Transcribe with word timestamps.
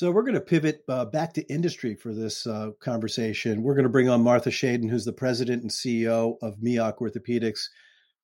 So 0.00 0.10
we're 0.10 0.22
going 0.22 0.32
to 0.32 0.40
pivot 0.40 0.82
uh, 0.88 1.04
back 1.04 1.34
to 1.34 1.46
industry 1.52 1.94
for 1.94 2.14
this 2.14 2.46
uh, 2.46 2.70
conversation. 2.80 3.62
We're 3.62 3.74
going 3.74 3.82
to 3.82 3.90
bring 3.90 4.08
on 4.08 4.22
Martha 4.22 4.48
Shadan, 4.48 4.88
who's 4.88 5.04
the 5.04 5.12
president 5.12 5.60
and 5.60 5.70
CEO 5.70 6.36
of 6.40 6.56
Miach 6.56 7.00
Orthopedics. 7.00 7.64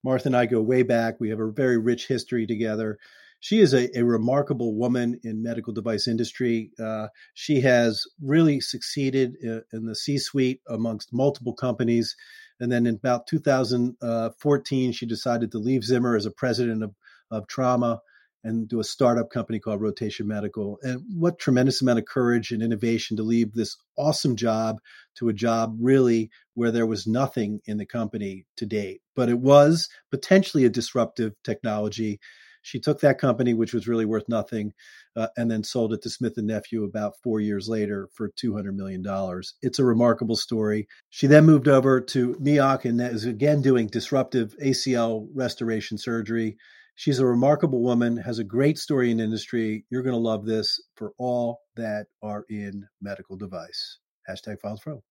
Martha 0.02 0.28
and 0.28 0.36
I 0.38 0.46
go 0.46 0.62
way 0.62 0.84
back. 0.84 1.20
We 1.20 1.28
have 1.28 1.38
a 1.38 1.52
very 1.52 1.76
rich 1.76 2.08
history 2.08 2.46
together. 2.46 2.98
She 3.40 3.60
is 3.60 3.74
a, 3.74 3.94
a 3.94 4.04
remarkable 4.04 4.74
woman 4.74 5.20
in 5.22 5.42
medical 5.42 5.74
device 5.74 6.08
industry. 6.08 6.70
Uh, 6.82 7.08
she 7.34 7.60
has 7.60 8.04
really 8.22 8.58
succeeded 8.62 9.34
in, 9.42 9.62
in 9.70 9.84
the 9.84 9.94
C-suite 9.94 10.62
amongst 10.70 11.12
multiple 11.12 11.52
companies. 11.52 12.16
And 12.58 12.72
then 12.72 12.86
in 12.86 12.94
about 12.94 13.26
2014, 13.26 14.92
she 14.92 15.04
decided 15.04 15.52
to 15.52 15.58
leave 15.58 15.84
Zimmer 15.84 16.16
as 16.16 16.24
a 16.24 16.30
president 16.30 16.82
of, 16.82 16.94
of 17.30 17.46
trauma 17.48 18.00
and 18.46 18.68
do 18.68 18.78
a 18.78 18.84
startup 18.84 19.28
company 19.28 19.58
called 19.58 19.80
Rotation 19.80 20.28
Medical. 20.28 20.78
And 20.82 21.02
what 21.12 21.38
tremendous 21.38 21.82
amount 21.82 21.98
of 21.98 22.04
courage 22.04 22.52
and 22.52 22.62
innovation 22.62 23.16
to 23.16 23.24
leave 23.24 23.52
this 23.52 23.76
awesome 23.98 24.36
job 24.36 24.78
to 25.16 25.28
a 25.28 25.32
job 25.32 25.76
really 25.80 26.30
where 26.54 26.70
there 26.70 26.86
was 26.86 27.06
nothing 27.06 27.60
in 27.66 27.76
the 27.76 27.86
company 27.86 28.46
to 28.56 28.64
date. 28.64 29.00
But 29.16 29.28
it 29.28 29.38
was 29.40 29.88
potentially 30.10 30.64
a 30.64 30.70
disruptive 30.70 31.32
technology. 31.42 32.20
She 32.62 32.78
took 32.78 33.00
that 33.00 33.18
company, 33.18 33.52
which 33.54 33.74
was 33.74 33.88
really 33.88 34.04
worth 34.04 34.28
nothing, 34.28 34.72
uh, 35.16 35.28
and 35.36 35.50
then 35.50 35.64
sold 35.64 35.92
it 35.92 36.02
to 36.02 36.10
Smith 36.10 36.36
and 36.36 36.46
Nephew 36.46 36.84
about 36.84 37.14
four 37.22 37.40
years 37.40 37.68
later 37.68 38.08
for 38.12 38.30
two 38.36 38.54
hundred 38.54 38.76
million 38.76 39.02
dollars. 39.02 39.54
It's 39.62 39.78
a 39.78 39.84
remarkable 39.84 40.36
story. 40.36 40.88
She 41.10 41.26
then 41.26 41.46
moved 41.46 41.68
over 41.68 42.00
to 42.00 42.34
Miach 42.34 42.84
and 42.84 43.00
is 43.00 43.24
again 43.24 43.62
doing 43.62 43.86
disruptive 43.86 44.54
ACL 44.62 45.28
restoration 45.34 45.98
surgery. 45.98 46.56
She's 46.98 47.18
a 47.18 47.26
remarkable 47.26 47.82
woman, 47.82 48.16
has 48.16 48.38
a 48.38 48.44
great 48.44 48.78
story 48.78 49.10
in 49.10 49.20
industry. 49.20 49.84
You're 49.90 50.02
going 50.02 50.14
to 50.14 50.18
love 50.18 50.46
this 50.46 50.82
for 50.94 51.12
all 51.18 51.60
that 51.76 52.06
are 52.22 52.46
in 52.48 52.86
medical 53.02 53.36
device. 53.36 53.98
Hashtag 54.28 54.60
Files 54.62 54.80
Pro. 54.80 55.02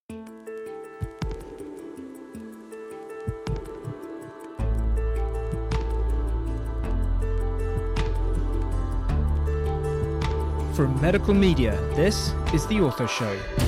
From 10.73 10.99
medical 10.99 11.35
media, 11.35 11.79
this 11.95 12.33
is 12.51 12.65
The 12.65 12.77
Ortho 12.77 13.07
Show. 13.07 13.64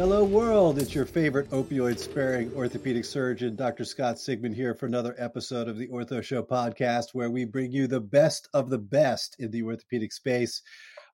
Hello, 0.00 0.24
world. 0.24 0.78
It's 0.78 0.94
your 0.94 1.04
favorite 1.04 1.50
opioid 1.50 1.98
sparing 1.98 2.50
orthopedic 2.54 3.04
surgeon, 3.04 3.54
Dr. 3.54 3.84
Scott 3.84 4.16
Sigman, 4.16 4.54
here 4.54 4.74
for 4.74 4.86
another 4.86 5.14
episode 5.18 5.68
of 5.68 5.76
the 5.76 5.88
Ortho 5.88 6.22
Show 6.22 6.42
podcast, 6.42 7.08
where 7.12 7.28
we 7.28 7.44
bring 7.44 7.70
you 7.70 7.86
the 7.86 8.00
best 8.00 8.48
of 8.54 8.70
the 8.70 8.78
best 8.78 9.36
in 9.38 9.50
the 9.50 9.62
orthopedic 9.62 10.14
space. 10.14 10.62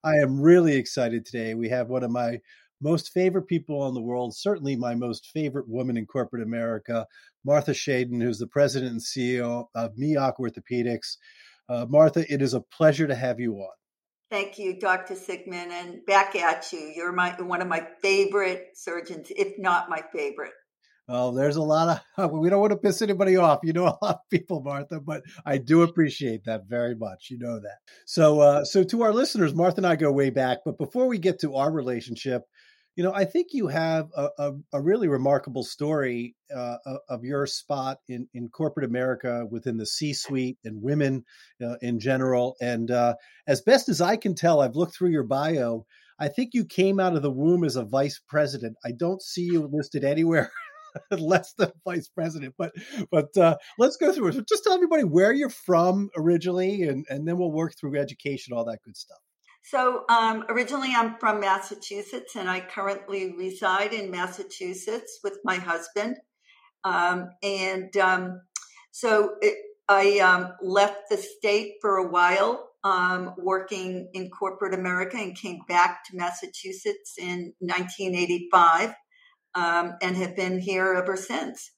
I 0.05 0.15
am 0.19 0.41
really 0.41 0.77
excited 0.77 1.27
today. 1.27 1.55
We 1.55 1.69
have 1.71 1.89
one 1.89 2.05
of 2.05 2.13
my 2.13 2.39
most 2.81 3.11
favorite 3.11 3.49
people 3.49 3.89
in 3.89 3.95
the 3.95 4.01
world, 4.01 4.37
certainly 4.37 4.77
my 4.77 4.95
most 4.95 5.31
favorite 5.35 5.69
woman 5.69 5.97
in 5.97 6.07
corporate 6.07 6.45
America, 6.45 7.09
Martha 7.45 7.73
Shadan, 7.73 8.23
who's 8.23 8.39
the 8.39 8.47
president 8.47 8.93
and 8.93 9.01
CEO 9.01 9.67
of 9.75 9.97
Miach 9.97 10.39
Orthopedics. 10.39 11.17
Uh, 11.69 11.87
Martha, 11.89 12.25
it 12.33 12.41
is 12.41 12.55
a 12.55 12.61
pleasure 12.61 13.09
to 13.09 13.17
have 13.17 13.41
you 13.41 13.55
on. 13.55 13.75
Thank 14.29 14.59
you, 14.59 14.79
Dr. 14.79 15.15
Sigman, 15.15 15.71
and 15.71 16.05
back 16.05 16.35
at 16.35 16.73
you. 16.73 16.93
You're 16.95 17.13
my 17.13 17.31
one 17.41 17.63
of 17.63 17.69
my 17.69 17.87
favorite 18.03 18.71
surgeons, 18.75 19.29
if 19.31 19.59
not 19.59 19.89
my 19.89 20.03
favorite. 20.13 20.53
Oh, 21.09 21.33
there's 21.33 21.55
a 21.55 21.63
lot 21.63 22.03
of 22.19 22.33
we 22.33 22.51
don't 22.51 22.61
want 22.61 22.73
to 22.73 22.77
piss 22.77 23.01
anybody 23.01 23.37
off. 23.37 23.61
You 23.63 23.73
know 23.73 23.85
a 23.85 23.99
lot 24.05 24.17
of 24.17 24.21
people, 24.31 24.63
Martha, 24.63 25.01
but 25.01 25.23
I 25.45 25.59
do 25.59 25.83
appreciate 25.83 26.45
that 26.45 26.67
very 26.69 26.97
much. 26.97 27.29
You 27.31 27.39
know 27.39 27.61
that. 27.61 27.79
So, 28.07 28.41
uh, 28.41 28.65
so 28.65 28.83
to 28.83 29.03
our 29.03 29.13
listeners, 29.13 29.55
Martha 29.55 29.77
and 29.79 29.87
I 29.87 29.95
go 29.95 30.11
way 30.11 30.31
back. 30.31 30.59
But 30.65 30.79
before 30.79 31.07
we 31.07 31.19
get 31.19 31.41
to 31.41 31.55
our 31.55 31.71
relationship, 31.71 32.43
you 32.97 33.05
know, 33.05 33.13
I 33.13 33.27
think 33.27 33.49
you 33.53 33.69
have 33.69 34.09
a, 34.17 34.29
a, 34.39 34.53
a 34.73 34.81
really 34.81 35.07
remarkable 35.07 35.63
story 35.63 36.35
uh, 36.55 36.79
of 37.09 37.25
your 37.25 37.47
spot 37.47 37.99
in, 38.09 38.27
in 38.33 38.49
corporate 38.49 38.87
America 38.87 39.47
within 39.51 39.77
the 39.77 39.85
C 39.85 40.15
suite 40.15 40.57
and 40.65 40.83
women 40.83 41.25
uh, 41.63 41.77
in 41.83 42.01
general. 42.01 42.57
And 42.61 42.91
uh, 42.91 43.15
as 43.47 43.61
best 43.61 43.91
as 43.91 44.01
I 44.01 44.17
can 44.17 44.35
tell, 44.35 44.61
I've 44.61 44.77
looked 44.77 44.97
through 44.97 45.11
your 45.11 45.25
bio. 45.25 45.85
I 46.19 46.29
think 46.29 46.51
you 46.55 46.65
came 46.65 46.99
out 46.99 47.15
of 47.15 47.21
the 47.21 47.31
womb 47.31 47.65
as 47.65 47.77
a 47.77 47.85
vice 47.85 48.19
president. 48.27 48.77
I 48.83 48.93
don't 48.93 49.21
see 49.21 49.43
you 49.43 49.69
listed 49.71 50.03
anywhere 50.03 50.51
less 51.11 51.53
than 51.59 51.73
vice 51.85 52.09
president. 52.09 52.55
But 52.57 52.73
but 53.11 53.37
uh, 53.37 53.57
let's 53.79 53.99
go 53.99 54.11
through 54.11 54.29
it. 54.29 54.49
just 54.49 54.65
tell 54.65 54.73
everybody 54.73 55.05
where 55.05 55.33
you're 55.33 55.51
from 55.51 56.09
originally, 56.17 56.85
and 56.85 57.05
and 57.11 57.29
then 57.29 57.37
we'll 57.37 57.53
work 57.53 57.75
through 57.79 57.99
education, 57.99 58.57
all 58.57 58.65
that 58.65 58.79
good 58.83 58.97
stuff. 58.97 59.19
So, 59.69 60.05
um, 60.09 60.45
originally 60.49 60.93
I'm 60.95 61.17
from 61.19 61.41
Massachusetts 61.41 62.37
and 62.37 62.49
I 62.49 62.61
currently 62.61 63.35
reside 63.37 63.93
in 63.93 64.13
Massachusetts 64.13 65.19
with 65.25 65.41
my 65.43 65.57
husband. 65.57 66.19
Um, 66.85 67.31
and 67.43 67.97
um, 67.97 68.43
so 68.93 69.35
it, 69.41 69.57
I 69.89 70.21
um, 70.21 70.53
left 70.63 71.11
the 71.11 71.17
state 71.17 71.75
for 71.81 71.97
a 71.97 72.09
while 72.09 72.69
um, 72.85 73.35
working 73.39 74.09
in 74.15 74.31
corporate 74.31 74.73
America 74.73 75.17
and 75.17 75.37
came 75.37 75.59
back 75.67 76.05
to 76.05 76.17
Massachusetts 76.17 77.15
in 77.19 77.53
1985 77.59 78.95
um, 79.57 79.95
and 80.01 80.17
have 80.17 80.37
been 80.37 80.61
here 80.61 80.95
ever 80.95 81.17
since. 81.17 81.73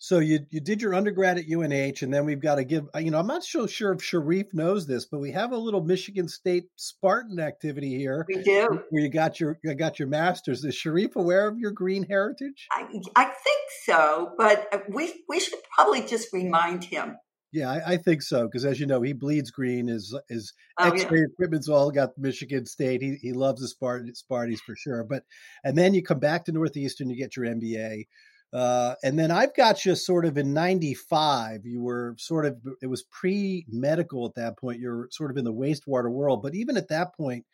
So 0.00 0.20
you 0.20 0.46
you 0.50 0.60
did 0.60 0.80
your 0.80 0.94
undergrad 0.94 1.38
at 1.38 1.46
UNH, 1.50 2.02
and 2.02 2.14
then 2.14 2.24
we've 2.24 2.40
got 2.40 2.54
to 2.56 2.64
give. 2.64 2.88
You 2.96 3.10
know, 3.10 3.18
I'm 3.18 3.26
not 3.26 3.42
so 3.42 3.66
sure 3.66 3.92
if 3.92 4.02
Sharif 4.02 4.54
knows 4.54 4.86
this, 4.86 5.06
but 5.06 5.18
we 5.18 5.32
have 5.32 5.50
a 5.50 5.56
little 5.56 5.82
Michigan 5.82 6.28
State 6.28 6.66
Spartan 6.76 7.40
activity 7.40 7.96
here. 7.96 8.24
We 8.28 8.42
do. 8.42 8.84
Where 8.90 9.02
you 9.02 9.08
got 9.08 9.40
your 9.40 9.58
you 9.64 9.74
got 9.74 9.98
your 9.98 10.06
masters. 10.06 10.64
Is 10.64 10.76
Sharif 10.76 11.16
aware 11.16 11.48
of 11.48 11.58
your 11.58 11.72
green 11.72 12.04
heritage? 12.04 12.68
I, 12.70 12.86
I 13.16 13.24
think 13.24 13.60
so, 13.84 14.34
but 14.38 14.68
uh, 14.72 14.78
we 14.88 15.12
we 15.28 15.40
should 15.40 15.58
probably 15.74 16.02
just 16.02 16.32
remind 16.32 16.84
him. 16.84 17.16
Yeah, 17.50 17.70
I, 17.70 17.92
I 17.92 17.96
think 17.96 18.22
so 18.22 18.46
because, 18.46 18.64
as 18.64 18.78
you 18.78 18.86
know, 18.86 19.00
he 19.00 19.14
bleeds 19.14 19.50
green. 19.50 19.88
His 19.88 20.16
his 20.28 20.52
oh, 20.78 20.92
X-ray 20.92 21.18
yeah. 21.18 21.24
equipment's 21.32 21.68
all 21.68 21.90
got 21.90 22.10
Michigan 22.16 22.66
State. 22.66 23.02
He 23.02 23.16
he 23.20 23.32
loves 23.32 23.62
the 23.62 23.68
Spartans, 23.68 24.22
Sparties 24.22 24.60
for 24.60 24.76
sure. 24.76 25.02
But 25.02 25.24
and 25.64 25.76
then 25.76 25.94
you 25.94 26.04
come 26.04 26.20
back 26.20 26.44
to 26.44 26.52
Northeastern, 26.52 27.10
you 27.10 27.16
get 27.16 27.36
your 27.36 27.46
MBA. 27.46 28.04
Uh, 28.52 28.94
and 29.02 29.18
then 29.18 29.30
I've 29.30 29.54
got 29.54 29.84
you 29.84 29.94
sort 29.94 30.24
of 30.24 30.38
in 30.38 30.54
95. 30.54 31.66
You 31.66 31.82
were 31.82 32.14
sort 32.18 32.46
of, 32.46 32.56
it 32.80 32.86
was 32.86 33.02
pre 33.02 33.66
medical 33.68 34.26
at 34.26 34.34
that 34.36 34.58
point. 34.58 34.80
You're 34.80 35.08
sort 35.10 35.30
of 35.30 35.36
in 35.36 35.44
the 35.44 35.52
wastewater 35.52 36.10
world. 36.10 36.42
But 36.42 36.54
even 36.54 36.76
at 36.76 36.88
that 36.88 37.14
point, 37.14 37.44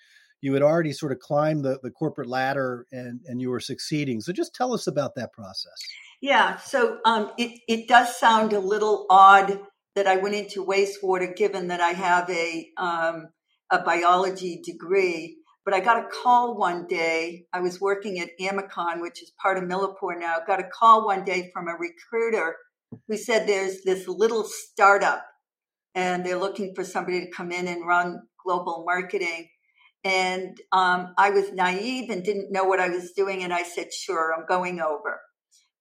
you 0.40 0.52
had 0.52 0.62
already 0.62 0.92
sort 0.92 1.10
of 1.10 1.18
climbed 1.18 1.64
the, 1.64 1.78
the 1.82 1.90
corporate 1.90 2.28
ladder 2.28 2.86
and, 2.92 3.20
and 3.26 3.40
you 3.40 3.50
were 3.50 3.60
succeeding. 3.60 4.20
So 4.20 4.32
just 4.32 4.54
tell 4.54 4.72
us 4.72 4.86
about 4.86 5.14
that 5.16 5.32
process. 5.32 5.72
Yeah. 6.20 6.58
So 6.58 6.98
um, 7.04 7.32
it, 7.38 7.60
it 7.66 7.88
does 7.88 8.16
sound 8.16 8.52
a 8.52 8.60
little 8.60 9.06
odd 9.10 9.58
that 9.94 10.06
I 10.06 10.16
went 10.16 10.34
into 10.34 10.64
wastewater 10.64 11.34
given 11.34 11.68
that 11.68 11.80
I 11.80 11.90
have 11.90 12.28
a, 12.28 12.68
um, 12.76 13.28
a 13.70 13.82
biology 13.82 14.60
degree. 14.62 15.38
But 15.64 15.74
I 15.74 15.80
got 15.80 16.04
a 16.04 16.08
call 16.08 16.56
one 16.56 16.86
day. 16.86 17.46
I 17.52 17.60
was 17.60 17.80
working 17.80 18.18
at 18.18 18.30
Amicon, 18.38 19.00
which 19.00 19.22
is 19.22 19.32
part 19.40 19.56
of 19.56 19.64
Millipore 19.64 20.18
now. 20.18 20.36
Got 20.46 20.60
a 20.60 20.68
call 20.68 21.06
one 21.06 21.24
day 21.24 21.50
from 21.52 21.68
a 21.68 21.72
recruiter 21.72 22.56
who 23.08 23.16
said 23.16 23.46
there's 23.46 23.82
this 23.82 24.06
little 24.06 24.44
startup 24.44 25.24
and 25.94 26.24
they're 26.24 26.38
looking 26.38 26.74
for 26.74 26.84
somebody 26.84 27.20
to 27.20 27.30
come 27.30 27.50
in 27.50 27.66
and 27.66 27.86
run 27.86 28.20
global 28.44 28.84
marketing. 28.86 29.48
And 30.02 30.60
um, 30.70 31.14
I 31.16 31.30
was 31.30 31.52
naive 31.52 32.10
and 32.10 32.22
didn't 32.22 32.52
know 32.52 32.64
what 32.64 32.80
I 32.80 32.90
was 32.90 33.12
doing. 33.12 33.42
And 33.42 33.52
I 33.52 33.62
said, 33.62 33.92
sure, 33.92 34.34
I'm 34.34 34.44
going 34.46 34.80
over. 34.80 35.20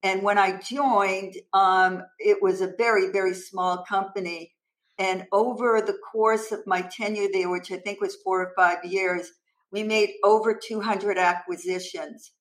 And 0.02 0.22
when 0.24 0.38
I 0.38 0.60
joined, 0.60 1.36
um, 1.54 2.04
it 2.20 2.42
was 2.42 2.62
a 2.62 2.74
very, 2.78 3.12
very 3.12 3.34
small 3.34 3.84
company. 3.84 4.54
And 4.98 5.26
over 5.32 5.82
the 5.82 5.98
course 6.12 6.52
of 6.52 6.68
my 6.68 6.82
tenure 6.82 7.28
there, 7.32 7.50
which 7.50 7.72
I 7.72 7.78
think 7.78 8.00
was 8.00 8.18
four 8.24 8.42
or 8.42 8.52
five 8.56 8.86
years, 8.86 9.32
we 9.74 9.84
made 9.84 10.12
over 10.24 10.54
200 10.54 11.18
acquisitions 11.18 12.32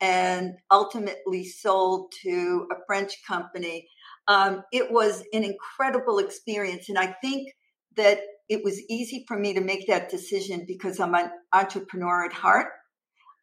and 0.00 0.54
ultimately 0.70 1.44
sold 1.44 2.12
to 2.22 2.66
a 2.72 2.74
French 2.86 3.14
company. 3.26 3.88
Um, 4.26 4.64
it 4.72 4.90
was 4.90 5.22
an 5.32 5.44
incredible 5.44 6.18
experience. 6.18 6.88
And 6.88 6.98
I 6.98 7.14
think 7.22 7.52
that 7.96 8.18
it 8.48 8.64
was 8.64 8.82
easy 8.90 9.24
for 9.28 9.38
me 9.38 9.54
to 9.54 9.60
make 9.60 9.86
that 9.86 10.10
decision 10.10 10.64
because 10.66 10.98
I'm 10.98 11.14
an 11.14 11.30
entrepreneur 11.52 12.24
at 12.24 12.32
heart. 12.32 12.68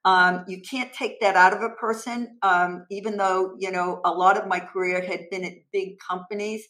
Um, 0.04 0.44
you 0.48 0.62
can't 0.62 0.92
take 0.92 1.22
that 1.22 1.36
out 1.36 1.54
of 1.54 1.62
a 1.62 1.76
person. 1.80 2.38
Um, 2.42 2.86
even 2.92 3.18
though, 3.18 3.56
you 3.60 3.72
know, 3.72 4.02
a 4.04 4.12
lot 4.12 4.38
of 4.38 4.48
my 4.48 4.60
career 4.60 5.02
had 5.02 5.30
been 5.32 5.46
at 5.46 5.54
big 5.72 5.98
companies, 6.00 6.68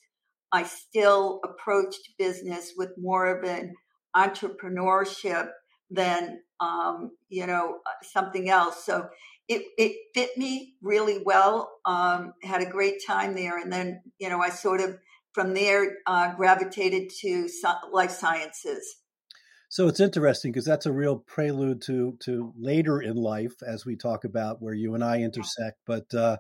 I 0.51 0.63
still 0.63 1.39
approached 1.43 2.17
business 2.19 2.73
with 2.77 2.91
more 2.97 3.25
of 3.25 3.43
an 3.43 3.73
entrepreneurship 4.15 5.49
than 5.89 6.41
um, 6.59 7.11
you 7.29 7.47
know 7.47 7.77
uh, 7.85 8.03
something 8.03 8.49
else. 8.49 8.85
So 8.85 9.09
it, 9.47 9.63
it 9.77 9.95
fit 10.13 10.37
me 10.37 10.75
really 10.81 11.21
well. 11.23 11.71
Um, 11.85 12.33
had 12.43 12.61
a 12.61 12.69
great 12.69 13.05
time 13.05 13.33
there. 13.33 13.57
And 13.57 13.71
then, 13.71 14.01
you 14.19 14.29
know, 14.29 14.41
I 14.41 14.49
sort 14.49 14.81
of 14.81 14.97
from 15.33 15.53
there 15.53 15.97
uh, 16.05 16.35
gravitated 16.35 17.11
to 17.21 17.47
life 17.91 18.11
sciences. 18.11 18.97
So 19.69 19.87
it's 19.87 19.99
interesting 19.99 20.51
because 20.51 20.65
that's 20.65 20.85
a 20.85 20.93
real 20.93 21.17
prelude 21.17 21.81
to 21.83 22.17
to 22.23 22.53
later 22.57 23.01
in 23.01 23.17
life, 23.17 23.55
as 23.67 23.85
we 23.85 23.97
talk 23.97 24.23
about 24.23 24.61
where 24.61 24.73
you 24.73 24.95
and 24.95 25.03
I 25.03 25.19
intersect. 25.19 25.77
But 25.85 26.13
uh, 26.13 26.37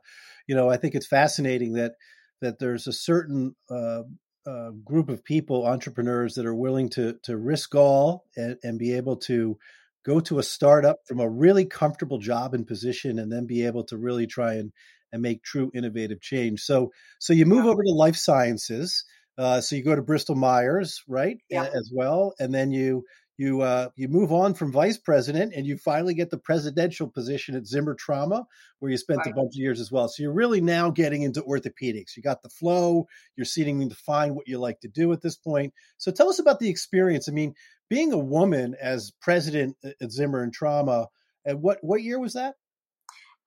you 0.47 0.55
know, 0.55 0.69
I 0.69 0.77
think 0.77 0.95
it's 0.95 1.07
fascinating 1.07 1.73
that 1.73 1.93
that 2.39 2.59
there's 2.59 2.87
a 2.87 2.93
certain 2.93 3.53
uh, 3.69 4.03
uh, 4.47 4.71
group 4.85 5.09
of 5.09 5.23
people, 5.23 5.65
entrepreneurs, 5.65 6.35
that 6.35 6.45
are 6.45 6.55
willing 6.55 6.89
to 6.89 7.17
to 7.23 7.37
risk 7.37 7.75
all 7.75 8.25
and, 8.35 8.57
and 8.63 8.79
be 8.79 8.93
able 8.93 9.17
to 9.17 9.57
go 10.05 10.19
to 10.21 10.39
a 10.39 10.43
startup 10.43 10.99
from 11.05 11.19
a 11.19 11.29
really 11.29 11.65
comfortable 11.65 12.17
job 12.17 12.53
and 12.53 12.65
position, 12.65 13.19
and 13.19 13.31
then 13.31 13.45
be 13.45 13.65
able 13.65 13.83
to 13.83 13.97
really 13.97 14.27
try 14.27 14.53
and 14.53 14.71
and 15.11 15.21
make 15.21 15.43
true 15.43 15.71
innovative 15.73 16.21
change. 16.21 16.61
So 16.61 16.91
so 17.19 17.33
you 17.33 17.45
move 17.45 17.65
over 17.65 17.83
to 17.83 17.91
life 17.91 18.15
sciences. 18.15 19.05
Uh, 19.37 19.61
so 19.61 19.75
you 19.75 19.83
go 19.83 19.95
to 19.95 20.01
Bristol 20.01 20.33
Myers, 20.33 21.03
right, 21.07 21.37
yeah. 21.47 21.65
as 21.65 21.91
well, 21.93 22.33
and 22.39 22.51
then 22.51 22.71
you 22.71 23.03
you 23.37 23.61
uh, 23.61 23.89
you 23.95 24.07
move 24.07 24.31
on 24.31 24.55
from 24.55 24.71
vice 24.71 24.97
president, 24.97 25.53
and 25.55 25.65
you 25.65 25.77
finally 25.77 26.15
get 26.15 26.31
the 26.31 26.37
presidential 26.37 27.07
position 27.07 27.55
at 27.55 27.67
Zimmer 27.67 27.93
Trauma, 27.93 28.45
where 28.79 28.91
you 28.91 28.97
spent 28.97 29.19
right. 29.19 29.31
a 29.31 29.35
bunch 29.35 29.53
of 29.53 29.59
years 29.59 29.79
as 29.79 29.91
well. 29.91 30.07
So 30.07 30.23
you're 30.23 30.33
really 30.33 30.59
now 30.59 30.89
getting 30.89 31.21
into 31.21 31.43
orthopedics. 31.43 32.17
You 32.17 32.23
got 32.23 32.41
the 32.41 32.49
flow. 32.49 33.07
You're 33.35 33.45
seeing 33.45 33.87
to 33.89 33.95
find 33.95 34.35
what 34.35 34.47
you 34.47 34.57
like 34.57 34.79
to 34.81 34.87
do 34.87 35.13
at 35.13 35.21
this 35.21 35.35
point. 35.35 35.73
So 35.97 36.11
tell 36.11 36.29
us 36.29 36.39
about 36.39 36.59
the 36.59 36.69
experience. 36.69 37.29
I 37.29 37.31
mean, 37.31 37.53
being 37.89 38.11
a 38.11 38.17
woman 38.17 38.75
as 38.81 39.11
president 39.21 39.77
at 40.01 40.11
Zimmer 40.11 40.41
and 40.41 40.53
Trauma. 40.53 41.07
And 41.45 41.61
what 41.61 41.77
what 41.81 42.01
year 42.01 42.19
was 42.19 42.33
that? 42.33 42.55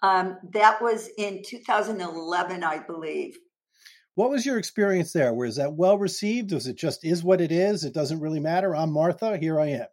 Um, 0.03 0.39
that 0.53 0.81
was 0.81 1.11
in 1.19 1.43
2011, 1.45 2.65
I 2.65 2.79
believe. 2.79 3.37
What 4.21 4.29
was 4.29 4.45
your 4.45 4.59
experience 4.59 5.15
there? 5.15 5.33
Was 5.33 5.57
that 5.57 5.73
well 5.73 5.97
received? 5.97 6.53
Was 6.53 6.67
it 6.67 6.77
just 6.77 7.07
is 7.07 7.25
what 7.25 7.41
it 7.41 7.51
is? 7.51 7.85
It 7.85 7.95
doesn't 7.95 8.21
really 8.21 8.39
matter. 8.39 8.77
I'm 8.77 8.93
Martha. 8.93 9.39
Here 9.39 9.59
I 9.59 9.69
am. 9.69 9.87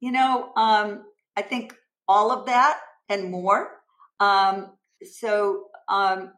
You 0.00 0.10
know, 0.10 0.50
um, 0.56 1.04
I 1.36 1.42
think 1.42 1.72
all 2.08 2.32
of 2.32 2.46
that 2.46 2.80
and 3.08 3.30
more. 3.30 3.76
Um, 4.18 4.72
so 5.04 5.66
um, 5.88 6.32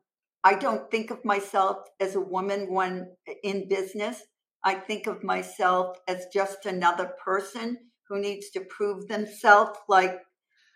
I 0.44 0.56
don't 0.56 0.90
think 0.90 1.10
of 1.10 1.24
myself 1.24 1.78
as 2.00 2.16
a 2.16 2.20
woman 2.20 2.70
when 2.70 3.10
in 3.42 3.66
business. 3.66 4.20
I 4.62 4.74
think 4.74 5.06
of 5.06 5.24
myself 5.24 5.96
as 6.06 6.26
just 6.30 6.66
another 6.66 7.12
person 7.24 7.78
who 8.10 8.20
needs 8.20 8.50
to 8.50 8.60
prove 8.68 9.08
themselves 9.08 9.78
like 9.88 10.18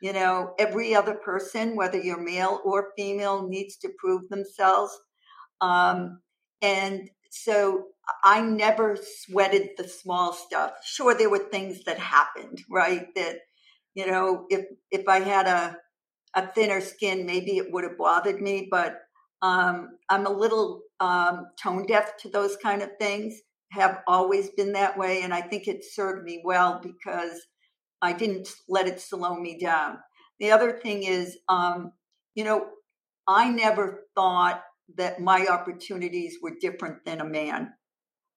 you 0.00 0.14
know 0.14 0.54
every 0.58 0.94
other 0.94 1.16
person 1.16 1.76
whether 1.76 1.98
you're 1.98 2.24
male 2.24 2.62
or 2.64 2.92
female 2.96 3.46
needs 3.46 3.76
to 3.76 3.90
prove 3.98 4.26
themselves 4.30 4.98
um, 5.60 6.20
and 6.62 7.10
so 7.30 7.86
I 8.22 8.40
never 8.40 8.96
sweated 9.00 9.70
the 9.76 9.88
small 9.88 10.32
stuff. 10.32 10.72
Sure, 10.84 11.14
there 11.14 11.30
were 11.30 11.38
things 11.38 11.84
that 11.84 11.98
happened, 11.98 12.62
right? 12.70 13.06
That, 13.14 13.38
you 13.94 14.06
know, 14.06 14.46
if, 14.50 14.66
if 14.90 15.08
I 15.08 15.20
had 15.20 15.46
a, 15.46 15.76
a 16.34 16.46
thinner 16.48 16.80
skin, 16.80 17.26
maybe 17.26 17.58
it 17.58 17.72
would 17.72 17.84
have 17.84 17.98
bothered 17.98 18.40
me, 18.40 18.68
but 18.70 19.00
um, 19.42 19.98
I'm 20.08 20.26
a 20.26 20.30
little 20.30 20.82
um, 21.00 21.46
tone 21.62 21.86
deaf 21.86 22.16
to 22.18 22.28
those 22.28 22.56
kind 22.56 22.82
of 22.82 22.90
things, 23.00 23.40
have 23.72 24.00
always 24.06 24.50
been 24.50 24.72
that 24.72 24.96
way. 24.96 25.22
And 25.22 25.34
I 25.34 25.40
think 25.42 25.66
it 25.66 25.84
served 25.84 26.24
me 26.24 26.40
well 26.44 26.80
because 26.82 27.40
I 28.00 28.12
didn't 28.12 28.48
let 28.68 28.86
it 28.86 29.00
slow 29.00 29.34
me 29.34 29.58
down. 29.58 29.98
The 30.38 30.50
other 30.50 30.72
thing 30.72 31.02
is, 31.04 31.38
um, 31.48 31.92
you 32.34 32.44
know, 32.44 32.66
I 33.26 33.50
never 33.50 34.04
thought 34.14 34.62
that 34.96 35.20
my 35.20 35.46
opportunities 35.46 36.36
were 36.42 36.54
different 36.60 37.04
than 37.04 37.20
a 37.20 37.24
man. 37.24 37.72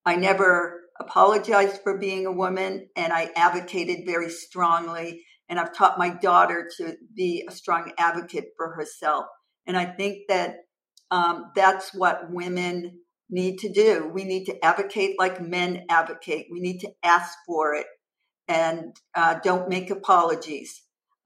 I 0.06 0.16
never 0.16 0.82
apologized 1.00 1.82
for 1.84 1.98
being 1.98 2.26
a 2.26 2.32
woman 2.32 2.88
and 2.96 3.14
I 3.14 3.30
advocated 3.36 4.06
very 4.06 4.30
strongly. 4.30 5.24
And 5.50 5.60
I've 5.60 5.76
taught 5.76 6.00
my 6.00 6.10
daughter 6.10 6.70
to 6.78 6.96
be 7.16 7.46
a 7.48 7.52
strong 7.52 7.92
advocate 7.98 8.50
for 8.58 8.74
herself. 8.74 9.26
And 9.66 9.78
I 9.78 9.86
think 9.86 10.28
that 10.30 10.56
um, 11.12 11.52
that's 11.56 11.94
what 11.94 12.32
women 12.32 13.00
need 13.30 13.60
to 13.60 13.72
do. 13.72 14.10
We 14.14 14.24
need 14.24 14.46
to 14.46 14.66
advocate 14.66 15.16
like 15.20 15.42
men 15.42 15.86
advocate. 15.90 16.48
We 16.52 16.60
need 16.60 16.80
to 16.80 16.92
ask 17.04 17.38
for 17.46 17.76
it 17.76 17.86
and 18.48 18.96
uh, 19.16 19.40
don't 19.44 19.70
make 19.70 19.90
apologies. 19.90 20.82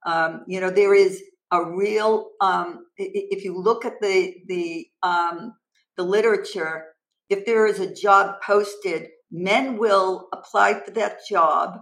Um, 0.06 0.44
you 0.48 0.60
know, 0.60 0.72
there 0.72 0.94
is 0.94 1.22
a 1.52 1.64
real 1.64 2.30
um, 2.40 2.86
if 2.98 3.44
you 3.44 3.58
look 3.58 3.86
at 3.86 4.00
the 4.02 4.36
the 4.48 4.88
um, 5.04 5.54
the 5.98 6.04
literature 6.04 6.86
if 7.30 7.46
there 7.46 7.66
is 7.68 7.80
a 7.80 7.94
job 7.94 8.36
posted 8.46 9.08
men 9.32 9.78
will 9.78 10.28
apply 10.34 10.74
for 10.74 10.92
that 10.92 11.18
job 11.30 11.80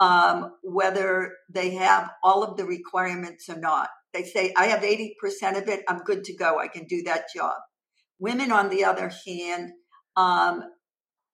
um, 0.00 0.52
whether 0.62 1.32
they 1.48 1.70
have 1.74 2.10
all 2.22 2.42
of 2.42 2.56
the 2.56 2.64
requirements 2.64 3.48
or 3.48 3.58
not. 3.58 3.88
They 4.12 4.24
say 4.24 4.52
i 4.56 4.66
have 4.66 4.80
80% 4.80 5.12
of 5.60 5.68
it 5.68 5.84
i'm 5.88 5.98
good 5.98 6.24
to 6.24 6.36
go 6.36 6.58
i 6.58 6.68
can 6.68 6.84
do 6.84 7.02
that 7.04 7.26
job. 7.34 7.56
Women 8.18 8.50
on 8.50 8.70
the 8.70 8.84
other 8.84 9.10
hand 9.26 9.72
um, 10.16 10.62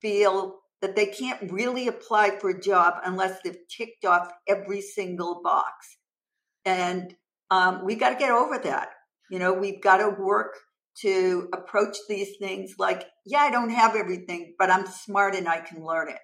feel 0.00 0.56
that 0.80 0.96
they 0.96 1.06
can't 1.06 1.52
really 1.52 1.86
apply 1.86 2.38
for 2.40 2.50
a 2.50 2.60
job 2.60 2.94
unless 3.04 3.40
they've 3.42 3.68
ticked 3.74 4.04
off 4.04 4.28
every 4.48 4.80
single 4.80 5.40
box. 5.42 5.96
And 6.64 7.14
um, 7.50 7.84
we've 7.84 8.00
got 8.00 8.10
to 8.10 8.16
get 8.18 8.30
over 8.30 8.58
that. 8.64 8.90
You 9.30 9.38
know, 9.38 9.52
we've 9.52 9.82
got 9.82 9.98
to 9.98 10.10
work 10.10 10.54
to 11.00 11.48
approach 11.54 11.96
these 12.08 12.36
things 12.38 12.74
like, 12.78 13.06
yeah, 13.24 13.40
I 13.40 13.50
don't 13.50 13.70
have 13.70 13.96
everything, 13.96 14.54
but 14.58 14.70
I'm 14.70 14.86
smart 14.86 15.34
and 15.34 15.48
I 15.48 15.60
can 15.60 15.84
learn 15.84 16.10
it. 16.10 16.18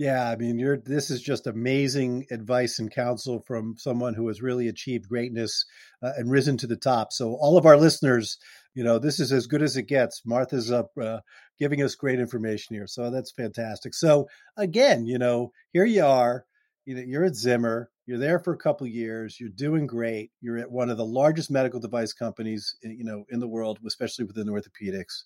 Yeah, 0.00 0.30
I 0.30 0.36
mean, 0.36 0.58
you're 0.58 0.78
this 0.78 1.10
is 1.10 1.20
just 1.20 1.46
amazing 1.46 2.24
advice 2.30 2.78
and 2.78 2.90
counsel 2.90 3.44
from 3.46 3.74
someone 3.76 4.14
who 4.14 4.28
has 4.28 4.40
really 4.40 4.66
achieved 4.66 5.10
greatness 5.10 5.66
uh, 6.02 6.12
and 6.16 6.30
risen 6.30 6.56
to 6.56 6.66
the 6.66 6.76
top. 6.76 7.12
So, 7.12 7.34
all 7.34 7.58
of 7.58 7.66
our 7.66 7.76
listeners, 7.76 8.38
you 8.72 8.82
know, 8.82 8.98
this 8.98 9.20
is 9.20 9.30
as 9.30 9.46
good 9.46 9.60
as 9.60 9.76
it 9.76 9.88
gets. 9.88 10.22
Martha's 10.24 10.72
up 10.72 10.92
uh, 10.98 11.18
giving 11.58 11.82
us 11.82 11.96
great 11.96 12.18
information 12.18 12.76
here, 12.76 12.86
so 12.86 13.10
that's 13.10 13.30
fantastic. 13.30 13.92
So, 13.92 14.26
again, 14.56 15.04
you 15.04 15.18
know, 15.18 15.52
here 15.74 15.84
you 15.84 16.06
are. 16.06 16.46
You 16.86 16.94
know, 16.94 17.02
you're 17.02 17.24
at 17.26 17.36
Zimmer. 17.36 17.90
You're 18.10 18.18
there 18.18 18.40
for 18.40 18.52
a 18.52 18.58
couple 18.58 18.88
years. 18.88 19.38
You're 19.38 19.50
doing 19.50 19.86
great. 19.86 20.32
You're 20.40 20.58
at 20.58 20.72
one 20.72 20.90
of 20.90 20.96
the 20.96 21.04
largest 21.04 21.48
medical 21.48 21.78
device 21.78 22.12
companies, 22.12 22.74
eh, 22.84 22.88
you 22.88 23.04
know, 23.04 23.24
in 23.30 23.38
the 23.38 23.46
world, 23.46 23.78
especially 23.86 24.24
within 24.24 24.48
orthopedics. 24.48 25.22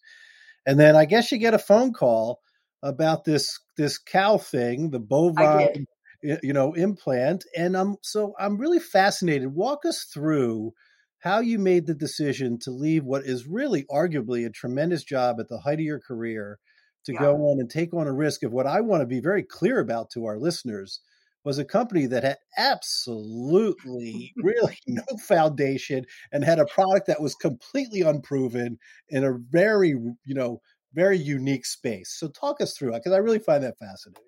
And 0.66 0.78
then 0.78 0.94
I 0.94 1.06
guess 1.06 1.32
you 1.32 1.38
get 1.38 1.54
a 1.54 1.58
phone 1.58 1.94
call 1.94 2.40
about 2.82 3.24
this 3.24 3.58
this 3.78 3.96
cow 3.96 4.36
thing, 4.36 4.90
the 4.90 5.00
bovine, 5.00 5.86
you 6.22 6.52
know, 6.52 6.74
implant. 6.74 7.46
And 7.56 7.74
I'm 7.74 7.96
so 8.02 8.34
I'm 8.38 8.58
really 8.58 8.80
fascinated. 8.80 9.54
Walk 9.54 9.86
us 9.86 10.04
through 10.12 10.74
how 11.20 11.40
you 11.40 11.58
made 11.58 11.86
the 11.86 11.94
decision 11.94 12.58
to 12.64 12.70
leave 12.70 13.02
what 13.02 13.24
is 13.24 13.46
really 13.46 13.86
arguably 13.90 14.44
a 14.44 14.50
tremendous 14.50 15.04
job 15.04 15.40
at 15.40 15.48
the 15.48 15.60
height 15.60 15.78
of 15.78 15.86
your 15.86 16.00
career 16.00 16.58
to 17.06 17.14
yeah. 17.14 17.20
go 17.20 17.34
on 17.46 17.60
and 17.60 17.70
take 17.70 17.94
on 17.94 18.06
a 18.06 18.12
risk 18.12 18.42
of 18.42 18.52
what 18.52 18.66
I 18.66 18.82
want 18.82 19.00
to 19.00 19.06
be 19.06 19.20
very 19.20 19.42
clear 19.42 19.80
about 19.80 20.10
to 20.10 20.26
our 20.26 20.38
listeners 20.38 21.00
was 21.44 21.58
a 21.58 21.64
company 21.64 22.06
that 22.06 22.24
had 22.24 22.38
absolutely 22.56 24.32
really 24.36 24.78
no 24.86 25.04
foundation 25.26 26.04
and 26.32 26.44
had 26.44 26.58
a 26.58 26.66
product 26.66 27.06
that 27.06 27.20
was 27.20 27.34
completely 27.34 28.00
unproven 28.00 28.78
in 29.08 29.24
a 29.24 29.38
very 29.50 29.90
you 29.90 30.34
know 30.34 30.60
very 30.94 31.18
unique 31.18 31.66
space. 31.66 32.14
So 32.16 32.28
talk 32.28 32.60
us 32.60 32.76
through 32.76 32.94
it 32.94 33.00
because 33.00 33.12
i 33.12 33.18
really 33.18 33.38
find 33.38 33.64
that 33.64 33.78
fascinating. 33.78 34.22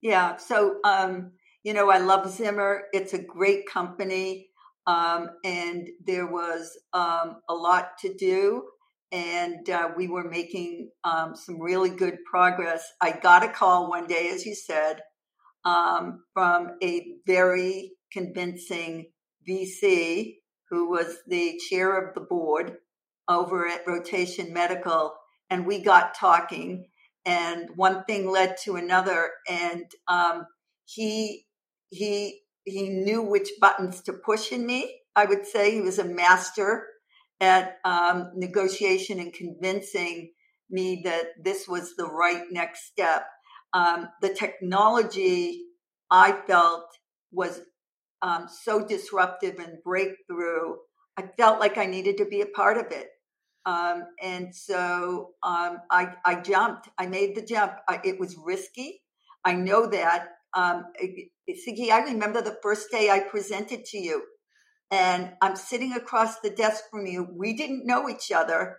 Yeah 0.00 0.36
so 0.36 0.76
um 0.84 1.32
you 1.62 1.74
know 1.74 1.90
i 1.90 1.98
love 1.98 2.30
zimmer. 2.30 2.84
It's 2.92 3.12
a 3.12 3.22
great 3.22 3.66
company 3.66 4.48
um, 4.86 5.30
and 5.44 5.88
there 6.04 6.26
was 6.26 6.78
um, 6.92 7.40
a 7.48 7.54
lot 7.54 7.96
to 8.00 8.14
do 8.14 8.64
and 9.12 9.68
uh, 9.70 9.88
we 9.96 10.08
were 10.08 10.28
making 10.28 10.90
um, 11.04 11.36
some 11.36 11.60
really 11.60 11.88
good 11.88 12.18
progress. 12.28 12.84
I 13.00 13.12
got 13.12 13.44
a 13.44 13.48
call 13.48 13.88
one 13.88 14.06
day 14.06 14.30
as 14.34 14.44
you 14.44 14.54
said 14.54 15.00
um, 15.64 16.24
from 16.32 16.72
a 16.82 17.14
very 17.26 17.92
convincing 18.12 19.06
VC 19.48 20.36
who 20.70 20.90
was 20.90 21.18
the 21.26 21.60
chair 21.68 21.96
of 21.96 22.14
the 22.14 22.20
board 22.20 22.76
over 23.28 23.66
at 23.66 23.86
Rotation 23.86 24.52
Medical. 24.52 25.14
And 25.50 25.66
we 25.66 25.82
got 25.82 26.14
talking, 26.14 26.86
and 27.24 27.68
one 27.76 28.04
thing 28.04 28.30
led 28.30 28.56
to 28.64 28.76
another. 28.76 29.30
And 29.48 29.84
um, 30.08 30.46
he, 30.84 31.46
he, 31.90 32.40
he 32.64 32.88
knew 32.88 33.22
which 33.22 33.50
buttons 33.60 34.00
to 34.02 34.12
push 34.12 34.52
in 34.52 34.66
me. 34.66 35.00
I 35.16 35.26
would 35.26 35.46
say 35.46 35.72
he 35.72 35.80
was 35.80 35.98
a 35.98 36.04
master 36.04 36.86
at 37.40 37.76
um, 37.84 38.32
negotiation 38.34 39.18
and 39.20 39.32
convincing 39.32 40.32
me 40.70 41.02
that 41.04 41.26
this 41.42 41.68
was 41.68 41.94
the 41.96 42.06
right 42.06 42.44
next 42.50 42.86
step 42.86 43.26
um, 43.74 44.08
the 44.22 44.32
technology 44.32 45.64
I 46.10 46.32
felt 46.46 46.86
was 47.32 47.60
um, 48.22 48.46
so 48.48 48.86
disruptive 48.86 49.58
and 49.58 49.82
breakthrough. 49.84 50.76
I 51.16 51.24
felt 51.36 51.60
like 51.60 51.76
I 51.76 51.86
needed 51.86 52.16
to 52.18 52.24
be 52.24 52.40
a 52.40 52.46
part 52.46 52.78
of 52.78 52.86
it. 52.90 53.08
Um, 53.66 54.04
and 54.22 54.54
so 54.54 55.30
um, 55.42 55.78
I, 55.90 56.14
I 56.24 56.40
jumped. 56.40 56.88
I 56.98 57.06
made 57.06 57.34
the 57.34 57.42
jump. 57.42 57.72
I, 57.88 58.00
it 58.04 58.20
was 58.20 58.36
risky. 58.36 59.02
I 59.44 59.54
know 59.54 59.86
that. 59.88 60.28
Um, 60.54 60.84
Siggy, 61.50 61.90
I 61.90 62.04
remember 62.04 62.40
the 62.40 62.58
first 62.62 62.90
day 62.90 63.10
I 63.10 63.20
presented 63.20 63.84
to 63.86 63.98
you, 63.98 64.22
and 64.90 65.32
I'm 65.42 65.56
sitting 65.56 65.94
across 65.94 66.40
the 66.40 66.50
desk 66.50 66.84
from 66.90 67.06
you. 67.06 67.26
We 67.34 67.56
didn't 67.56 67.86
know 67.86 68.08
each 68.08 68.30
other, 68.30 68.78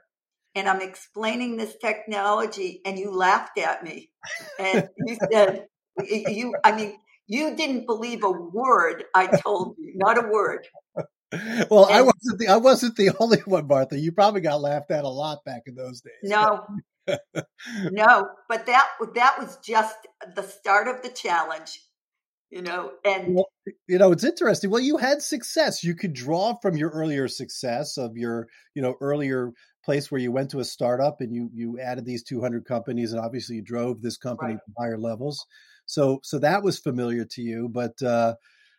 and 0.56 0.68
I'm 0.68 0.82
explaining 0.82 1.58
this 1.58 1.76
technology, 1.82 2.82
and 2.86 2.98
you 2.98 3.12
laughed 3.12 3.58
at 3.60 3.84
me, 3.84 4.10
and 4.58 4.90
you 5.06 5.18
said, 5.32 5.68
"You, 6.04 6.56
I 6.64 6.76
mean, 6.76 6.98
you 7.28 7.56
didn't 7.56 7.86
believe 7.86 8.24
a 8.24 8.32
word 8.32 9.04
I 9.14 9.28
told 9.28 9.76
you, 9.78 9.94
not 9.96 10.18
a 10.18 10.28
word." 10.28 10.68
well, 11.70 11.86
and, 11.86 11.94
I 11.94 12.02
wasn't 12.02 12.40
the 12.40 12.48
I 12.50 12.58
wasn't 12.58 12.96
the 12.96 13.12
only 13.20 13.40
one, 13.40 13.68
Martha. 13.68 14.00
You 14.00 14.12
probably 14.12 14.42
got 14.42 14.62
laughed 14.62 14.92
at 14.92 15.04
a 15.04 15.10
lot 15.10 15.44
back 15.46 15.64
in 15.66 15.76
those 15.76 16.02
days. 16.02 16.14
No, 16.24 16.66
no, 17.92 18.30
but 18.50 18.66
that 18.66 18.88
that 19.16 19.40
was 19.40 19.58
just 19.64 19.96
the 20.36 20.44
start 20.44 20.88
of 20.88 21.02
the 21.02 21.10
challenge, 21.10 21.82
you 22.50 22.62
know. 22.62 22.92
And 23.04 23.36
well, 23.36 23.50
you 23.88 23.98
know, 23.98 24.12
it's 24.12 24.24
interesting. 24.24 24.70
Well, 24.70 24.82
you 24.82 24.98
had 24.98 25.22
success. 25.22 25.84
You 25.84 25.96
could 25.96 26.14
draw 26.14 26.56
from 26.62 26.78
your 26.78 26.90
earlier 26.92 27.28
success 27.28 27.98
of 27.98 28.18
your, 28.18 28.48
you 28.74 28.82
know, 28.82 28.96
earlier 29.02 29.52
place 29.86 30.12
where 30.12 30.20
you 30.20 30.32
went 30.32 30.52
to 30.52 30.60
a 30.60 30.66
startup 30.66 31.22
and 31.22 31.34
you 31.34 31.50
you 31.54 31.80
added 31.80 32.06
these 32.06 32.24
200 32.24 32.66
companies, 32.66 33.14
and 33.14 33.22
obviously 33.24 33.58
you 33.58 33.62
drove 33.62 34.02
this 34.02 34.18
company 34.18 34.54
right. 34.54 34.60
to 34.66 34.74
higher 34.78 34.98
levels. 34.98 35.46
So 35.86 36.20
so 36.24 36.40
that 36.40 36.64
was 36.64 36.80
familiar 36.80 37.26
to 37.26 37.42
you, 37.42 37.70
but. 37.70 38.02
uh 38.02 38.36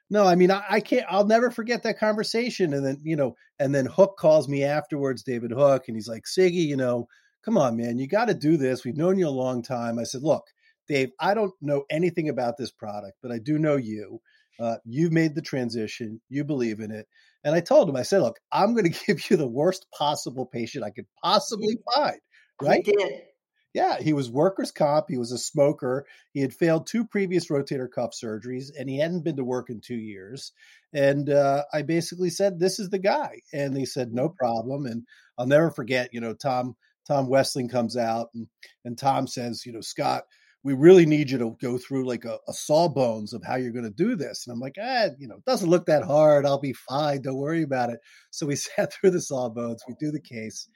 no, 0.08 0.24
I 0.24 0.36
mean, 0.36 0.52
I, 0.52 0.62
I, 0.68 0.80
can't, 0.80 1.04
I'll 1.08 1.26
never 1.26 1.50
forget 1.50 1.82
that 1.82 1.98
conversation. 1.98 2.72
And 2.72 2.86
then, 2.86 3.00
you 3.02 3.16
know, 3.16 3.34
and 3.58 3.74
then 3.74 3.86
Hook 3.86 4.16
calls 4.18 4.48
me 4.48 4.62
afterwards, 4.62 5.24
David 5.24 5.50
Hook, 5.50 5.84
and 5.88 5.96
he's 5.96 6.06
like, 6.08 6.24
Siggy, 6.26 6.64
you 6.64 6.76
know, 6.76 7.08
come 7.44 7.58
on, 7.58 7.76
man, 7.76 7.98
you 7.98 8.06
got 8.06 8.26
to 8.26 8.34
do 8.34 8.56
this. 8.56 8.84
We've 8.84 8.96
known 8.96 9.18
you 9.18 9.28
a 9.28 9.30
long 9.30 9.62
time. 9.62 9.98
I 9.98 10.04
said, 10.04 10.22
look, 10.22 10.44
Dave, 10.88 11.10
I 11.20 11.34
don't 11.34 11.54
know 11.60 11.84
anything 11.90 12.28
about 12.28 12.56
this 12.56 12.70
product, 12.70 13.18
but 13.22 13.32
I 13.32 13.38
do 13.38 13.58
know 13.58 13.76
you. 13.76 14.20
Uh, 14.60 14.76
you've 14.84 15.12
made 15.12 15.34
the 15.34 15.42
transition. 15.42 16.20
You 16.28 16.44
believe 16.44 16.80
in 16.80 16.90
it. 16.90 17.06
And 17.46 17.54
I 17.54 17.60
told 17.60 17.88
him, 17.88 17.94
I 17.94 18.02
said, 18.02 18.22
look, 18.22 18.40
I'm 18.50 18.74
going 18.74 18.92
to 18.92 19.04
give 19.06 19.30
you 19.30 19.36
the 19.36 19.46
worst 19.46 19.86
possible 19.96 20.46
patient 20.46 20.84
I 20.84 20.90
could 20.90 21.06
possibly 21.22 21.78
find. 21.94 22.18
Right? 22.60 22.84
He 22.84 22.92
did. 22.92 23.22
Yeah, 23.72 23.98
he 24.00 24.14
was 24.14 24.30
workers' 24.30 24.72
comp. 24.72 25.06
He 25.10 25.18
was 25.18 25.32
a 25.32 25.38
smoker. 25.38 26.06
He 26.32 26.40
had 26.40 26.54
failed 26.54 26.86
two 26.86 27.04
previous 27.04 27.48
rotator 27.48 27.90
cuff 27.90 28.12
surgeries, 28.12 28.70
and 28.76 28.88
he 28.88 28.98
hadn't 28.98 29.22
been 29.22 29.36
to 29.36 29.44
work 29.44 29.68
in 29.68 29.82
two 29.82 29.96
years. 29.96 30.52
And 30.94 31.28
uh, 31.28 31.64
I 31.70 31.82
basically 31.82 32.30
said, 32.30 32.58
"This 32.58 32.78
is 32.78 32.88
the 32.88 32.98
guy." 32.98 33.42
And 33.52 33.76
they 33.76 33.84
said, 33.84 34.14
"No 34.14 34.30
problem." 34.30 34.86
And 34.86 35.04
I'll 35.36 35.46
never 35.46 35.70
forget. 35.70 36.14
You 36.14 36.22
know, 36.22 36.32
Tom 36.32 36.74
Tom 37.06 37.28
Westling 37.28 37.68
comes 37.68 37.98
out, 37.98 38.30
and 38.34 38.46
and 38.86 38.96
Tom 38.96 39.26
says, 39.26 39.66
"You 39.66 39.74
know, 39.74 39.82
Scott." 39.82 40.24
We 40.66 40.74
really 40.74 41.06
need 41.06 41.30
you 41.30 41.38
to 41.38 41.56
go 41.62 41.78
through 41.78 42.04
like 42.04 42.24
a, 42.24 42.38
a 42.48 42.52
sawbones 42.52 43.32
of 43.32 43.40
how 43.44 43.54
you're 43.54 43.70
going 43.70 43.84
to 43.84 43.90
do 43.90 44.16
this. 44.16 44.44
And 44.44 44.52
I'm 44.52 44.58
like, 44.58 44.74
ah, 44.82 45.10
you 45.16 45.28
know, 45.28 45.36
it 45.36 45.44
doesn't 45.44 45.70
look 45.70 45.86
that 45.86 46.02
hard. 46.02 46.44
I'll 46.44 46.58
be 46.58 46.72
fine. 46.72 47.22
Don't 47.22 47.36
worry 47.36 47.62
about 47.62 47.90
it. 47.90 48.00
So 48.32 48.46
we 48.46 48.56
sat 48.56 48.92
through 48.92 49.12
the 49.12 49.20
sawbones. 49.20 49.84
We 49.86 49.94
do 50.00 50.10
the 50.10 50.20
case. 50.20 50.68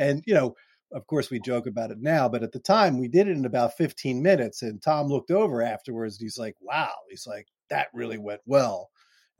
And, 0.00 0.24
you 0.26 0.34
know, 0.34 0.56
of 0.92 1.06
course 1.06 1.30
we 1.30 1.38
joke 1.38 1.66
about 1.66 1.90
it 1.90 1.98
now 2.00 2.28
but 2.28 2.44
at 2.44 2.52
the 2.52 2.60
time 2.60 2.96
we 2.96 3.08
did 3.08 3.26
it 3.26 3.36
in 3.36 3.44
about 3.44 3.76
15 3.76 4.22
minutes 4.22 4.62
and 4.62 4.80
tom 4.80 5.08
looked 5.08 5.32
over 5.32 5.60
afterwards 5.60 6.14
and 6.14 6.24
he's 6.24 6.38
like 6.38 6.54
wow 6.60 6.92
he's 7.10 7.26
like 7.26 7.48
that 7.70 7.88
really 7.92 8.18
went 8.18 8.40
well 8.46 8.88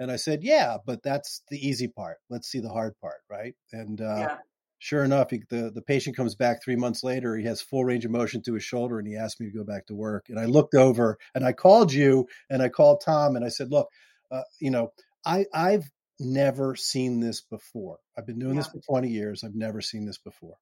and 0.00 0.10
i 0.10 0.16
said 0.16 0.42
yeah 0.42 0.76
but 0.84 1.04
that's 1.04 1.42
the 1.48 1.56
easy 1.64 1.86
part 1.86 2.16
let's 2.30 2.48
see 2.48 2.58
the 2.58 2.68
hard 2.68 2.98
part 3.00 3.20
right 3.30 3.54
and 3.72 4.00
uh, 4.00 4.16
yeah. 4.18 4.36
Sure 4.78 5.04
enough 5.04 5.30
he, 5.30 5.42
the, 5.48 5.70
the 5.74 5.82
patient 5.82 6.16
comes 6.16 6.34
back 6.34 6.62
three 6.62 6.76
months 6.76 7.02
later 7.02 7.36
he 7.36 7.44
has 7.44 7.60
full 7.60 7.84
range 7.84 8.04
of 8.04 8.10
motion 8.10 8.42
to 8.42 8.54
his 8.54 8.64
shoulder 8.64 8.98
and 8.98 9.08
he 9.08 9.16
asked 9.16 9.40
me 9.40 9.46
to 9.50 9.56
go 9.56 9.64
back 9.64 9.86
to 9.86 9.94
work 9.94 10.26
and 10.28 10.38
i 10.38 10.44
looked 10.44 10.74
over 10.74 11.18
and 11.34 11.44
i 11.44 11.52
called 11.52 11.92
you 11.92 12.26
and 12.50 12.62
i 12.62 12.68
called 12.68 13.00
tom 13.04 13.36
and 13.36 13.44
i 13.44 13.48
said 13.48 13.70
look 13.70 13.88
uh, 14.30 14.42
you 14.60 14.70
know 14.70 14.92
i 15.24 15.46
i've 15.54 15.90
never 16.20 16.76
seen 16.76 17.20
this 17.20 17.40
before 17.40 17.98
i've 18.16 18.26
been 18.26 18.38
doing 18.38 18.54
yeah. 18.54 18.60
this 18.60 18.68
for 18.68 18.80
20 18.80 19.08
years 19.08 19.44
i've 19.44 19.54
never 19.54 19.80
seen 19.80 20.04
this 20.06 20.18
before 20.18 20.56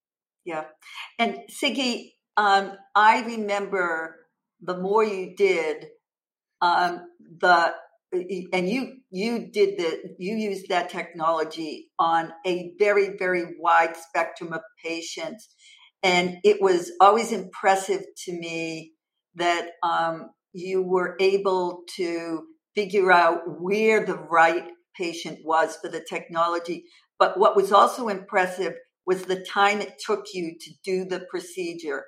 yeah. 0.45 0.65
And 1.17 1.39
Siggy, 1.49 2.13
um, 2.37 2.73
I 2.93 3.23
remember 3.23 4.15
the 4.61 4.77
more 4.77 5.03
you 5.03 5.35
did, 5.35 5.87
um, 6.61 7.07
the 7.39 7.73
and 8.53 8.69
you 8.69 8.97
you 9.11 9.51
did 9.51 9.77
the 9.77 10.15
you 10.17 10.35
used 10.35 10.69
that 10.69 10.89
technology 10.89 11.89
on 11.99 12.31
a 12.45 12.73
very 12.79 13.17
very 13.17 13.55
wide 13.59 13.95
spectrum 13.95 14.53
of 14.53 14.61
patients, 14.83 15.47
and 16.03 16.37
it 16.43 16.61
was 16.61 16.91
always 16.99 17.31
impressive 17.31 18.01
to 18.25 18.31
me 18.33 18.93
that 19.35 19.71
um, 19.83 20.29
you 20.53 20.81
were 20.81 21.15
able 21.19 21.83
to 21.97 22.43
figure 22.75 23.11
out 23.11 23.41
where 23.59 24.05
the 24.05 24.15
right 24.17 24.67
patient 24.95 25.39
was 25.43 25.77
for 25.81 25.89
the 25.89 26.03
technology. 26.07 26.85
But 27.19 27.39
what 27.39 27.55
was 27.55 27.71
also 27.71 28.07
impressive 28.07 28.73
was 29.05 29.23
the 29.23 29.45
time 29.45 29.81
it 29.81 29.95
took 30.05 30.25
you 30.33 30.55
to 30.59 30.71
do 30.83 31.05
the 31.05 31.25
procedure. 31.29 32.03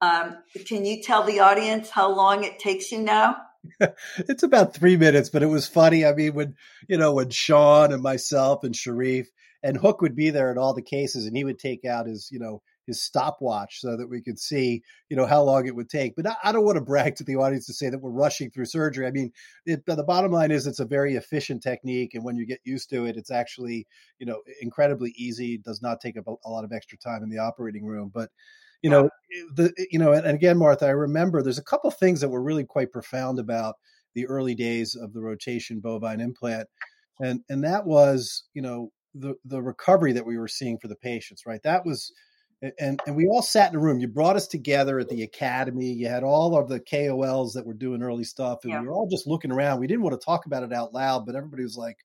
Um, 0.00 0.38
can 0.66 0.84
you 0.84 1.02
tell 1.02 1.24
the 1.24 1.40
audience 1.40 1.90
how 1.90 2.14
long 2.14 2.44
it 2.44 2.58
takes 2.58 2.90
you 2.90 3.00
now? 3.00 3.36
it's 4.16 4.42
about 4.42 4.74
three 4.74 4.96
minutes, 4.96 5.28
but 5.28 5.42
it 5.42 5.46
was 5.46 5.66
funny. 5.66 6.04
I 6.04 6.14
mean, 6.14 6.34
when 6.34 6.54
you 6.88 6.96
know, 6.96 7.14
when 7.14 7.30
Sean 7.30 7.92
and 7.92 8.02
myself 8.02 8.64
and 8.64 8.74
Sharif 8.74 9.28
and 9.62 9.76
Hook 9.76 10.00
would 10.00 10.16
be 10.16 10.30
there 10.30 10.50
in 10.50 10.58
all 10.58 10.74
the 10.74 10.82
cases, 10.82 11.26
and 11.26 11.36
he 11.36 11.44
would 11.44 11.58
take 11.58 11.84
out 11.84 12.06
his, 12.06 12.28
you 12.32 12.38
know, 12.38 12.62
his 12.86 13.02
stopwatch 13.02 13.80
so 13.80 13.96
that 13.96 14.08
we 14.08 14.22
could 14.22 14.38
see, 14.38 14.82
you 15.08 15.16
know, 15.16 15.26
how 15.26 15.42
long 15.42 15.66
it 15.66 15.76
would 15.76 15.90
take. 15.90 16.16
But 16.16 16.26
I, 16.26 16.36
I 16.44 16.52
don't 16.52 16.64
want 16.64 16.76
to 16.76 16.84
brag 16.84 17.16
to 17.16 17.24
the 17.24 17.36
audience 17.36 17.66
to 17.66 17.74
say 17.74 17.90
that 17.90 18.00
we're 18.00 18.10
rushing 18.10 18.50
through 18.50 18.64
surgery. 18.64 19.06
I 19.06 19.10
mean, 19.10 19.32
it, 19.66 19.84
the 19.86 20.02
bottom 20.02 20.32
line 20.32 20.50
is 20.50 20.66
it's 20.66 20.80
a 20.80 20.86
very 20.86 21.14
efficient 21.16 21.62
technique, 21.62 22.14
and 22.14 22.24
when 22.24 22.36
you 22.36 22.46
get 22.46 22.60
used 22.64 22.90
to 22.90 23.04
it, 23.04 23.16
it's 23.16 23.30
actually, 23.30 23.86
you 24.18 24.26
know, 24.26 24.40
incredibly 24.60 25.12
easy. 25.16 25.58
Does 25.58 25.82
not 25.82 26.00
take 26.00 26.16
up 26.16 26.26
a, 26.26 26.34
a 26.44 26.50
lot 26.50 26.64
of 26.64 26.72
extra 26.72 26.98
time 26.98 27.22
in 27.22 27.28
the 27.28 27.38
operating 27.38 27.84
room, 27.84 28.10
but 28.12 28.30
Eh, 28.82 28.86
you 28.86 28.90
know 28.90 29.10
the 29.54 29.86
you 29.90 29.98
know 29.98 30.12
and 30.12 30.26
again 30.26 30.56
martha 30.56 30.86
i 30.86 30.90
remember 30.90 31.42
there's 31.42 31.58
a 31.58 31.64
couple 31.64 31.90
things 31.90 32.20
that 32.20 32.28
were 32.28 32.42
really 32.42 32.64
quite 32.64 32.90
profound 32.92 33.38
about 33.38 33.74
the 34.14 34.26
early 34.26 34.54
days 34.54 34.94
of 34.94 35.12
the 35.12 35.20
rotation 35.20 35.80
bovine 35.80 36.20
implant 36.20 36.66
and 37.20 37.40
and 37.48 37.62
that 37.62 37.84
was 37.84 38.44
you 38.54 38.62
know 38.62 38.90
the 39.14 39.34
the 39.44 39.60
recovery 39.60 40.12
that 40.12 40.24
we 40.24 40.38
were 40.38 40.48
seeing 40.48 40.78
for 40.78 40.88
the 40.88 40.96
patients 40.96 41.44
right 41.46 41.62
that 41.62 41.84
was 41.84 42.12
and 42.78 43.00
and 43.06 43.16
we 43.16 43.26
all 43.26 43.42
sat 43.42 43.70
in 43.70 43.76
a 43.76 43.80
room. 43.80 44.00
You 44.00 44.08
brought 44.08 44.36
us 44.36 44.46
together 44.46 44.98
at 44.98 45.08
the 45.08 45.22
academy. 45.22 45.92
You 45.92 46.08
had 46.08 46.22
all 46.22 46.58
of 46.58 46.68
the 46.68 46.80
KOLs 46.80 47.54
that 47.54 47.64
were 47.64 47.74
doing 47.74 48.02
early 48.02 48.24
stuff, 48.24 48.60
and 48.64 48.72
yeah. 48.72 48.80
we 48.80 48.86
were 48.86 48.92
all 48.92 49.08
just 49.08 49.26
looking 49.26 49.50
around. 49.50 49.80
We 49.80 49.86
didn't 49.86 50.02
want 50.02 50.20
to 50.20 50.24
talk 50.24 50.44
about 50.44 50.62
it 50.62 50.72
out 50.72 50.92
loud, 50.92 51.24
but 51.24 51.34
everybody 51.34 51.62
was 51.62 51.78
like, 51.78 51.96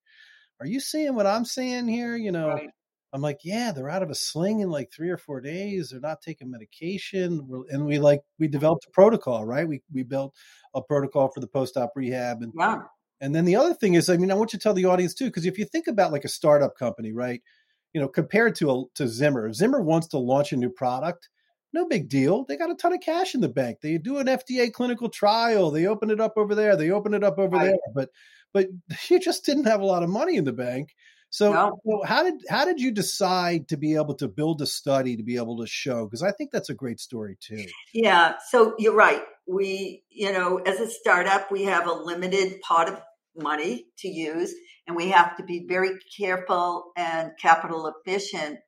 "Are 0.61 0.65
you 0.65 0.79
seeing 0.79 1.13
what 1.13 1.27
I'm 1.27 1.43
seeing 1.43 1.87
here?" 1.87 2.15
You 2.15 2.31
know. 2.31 2.49
Right. 2.49 2.69
I'm 3.13 3.21
like, 3.21 3.39
yeah, 3.43 3.71
they're 3.71 3.89
out 3.89 4.03
of 4.03 4.09
a 4.09 4.15
sling 4.15 4.59
in 4.59 4.69
like 4.69 4.91
three 4.91 5.09
or 5.09 5.17
four 5.17 5.39
days. 5.39 5.89
They're 5.89 6.01
not 6.01 6.21
taking 6.21 6.51
medication, 6.51 7.65
and 7.69 7.85
we 7.85 7.99
like 7.99 8.21
we 8.39 8.47
developed 8.47 8.85
a 8.87 8.91
protocol, 8.91 9.45
right? 9.45 9.67
We 9.67 9.81
we 9.93 10.03
built 10.03 10.35
a 10.73 10.81
protocol 10.81 11.29
for 11.33 11.39
the 11.39 11.47
post 11.47 11.77
op 11.77 11.93
rehab, 11.95 12.41
and 12.41 12.53
yeah. 12.57 12.81
And 13.21 13.33
then 13.33 13.45
the 13.45 13.55
other 13.55 13.73
thing 13.73 13.93
is, 13.93 14.09
I 14.09 14.17
mean, 14.17 14.29
I 14.29 14.35
want 14.35 14.51
you 14.51 14.59
to 14.59 14.63
tell 14.63 14.73
the 14.73 14.85
audience 14.85 15.13
too, 15.13 15.25
because 15.25 15.45
if 15.45 15.57
you 15.57 15.63
think 15.63 15.87
about 15.87 16.11
like 16.11 16.25
a 16.25 16.29
startup 16.29 16.77
company, 16.77 17.13
right? 17.13 17.41
you 17.95 18.01
know, 18.01 18.09
compared 18.09 18.55
to 18.55 18.69
a, 18.69 18.83
to 18.95 19.07
Zimmer, 19.07 19.53
Zimmer 19.53 19.81
wants 19.81 20.07
to 20.07 20.17
launch 20.17 20.51
a 20.51 20.57
new 20.57 20.69
product. 20.69 21.29
No 21.71 21.87
big 21.87 22.09
deal. 22.09 22.43
They 22.43 22.57
got 22.57 22.69
a 22.69 22.75
ton 22.75 22.91
of 22.91 22.99
cash 22.99 23.33
in 23.33 23.39
the 23.39 23.47
bank. 23.47 23.77
They 23.81 23.97
do 23.97 24.17
an 24.17 24.27
FDA 24.27 24.71
clinical 24.71 25.07
trial. 25.07 25.71
They 25.71 25.87
open 25.87 26.11
it 26.11 26.19
up 26.19 26.33
over 26.35 26.55
there. 26.55 26.75
They 26.75 26.91
open 26.91 27.13
it 27.13 27.23
up 27.23 27.39
over 27.39 27.55
right. 27.55 27.67
there. 27.67 27.77
But 27.95 28.09
but 28.53 28.67
you 29.09 29.17
just 29.21 29.45
didn't 29.45 29.63
have 29.63 29.79
a 29.79 29.85
lot 29.85 30.03
of 30.03 30.09
money 30.09 30.35
in 30.35 30.43
the 30.43 30.51
bank. 30.51 30.93
So, 31.35 31.51
no. 31.51 31.81
so, 31.85 32.01
how 32.05 32.23
did 32.23 32.35
how 32.49 32.63
did 32.63 32.79
you 32.79 32.91
decide 32.91 33.67
to 33.67 33.75
be 33.75 33.95
able 33.95 34.15
to 34.15 34.29
build 34.29 34.61
a 34.61 34.65
study 34.65 35.17
to 35.17 35.23
be 35.23 35.35
able 35.35 35.57
to 35.57 35.67
show? 35.67 36.05
Because 36.05 36.23
I 36.23 36.31
think 36.31 36.49
that's 36.49 36.69
a 36.69 36.73
great 36.73 37.01
story 37.01 37.37
too. 37.41 37.65
Yeah. 37.93 38.35
So 38.51 38.73
you're 38.79 38.95
right. 38.95 39.21
We, 39.45 40.03
you 40.09 40.31
know, 40.31 40.59
as 40.59 40.79
a 40.79 40.89
startup, 40.89 41.51
we 41.51 41.63
have 41.65 41.87
a 41.87 41.91
limited 41.91 42.61
pot 42.61 42.87
of 42.87 43.01
money 43.35 43.87
to 43.97 44.07
use 44.07 44.55
and 44.87 44.95
we 44.95 45.09
have 45.09 45.35
to 45.35 45.43
be 45.43 45.65
very 45.67 45.99
careful 46.17 46.93
and 46.95 47.31
capital 47.41 47.93
efficient. 47.93 48.59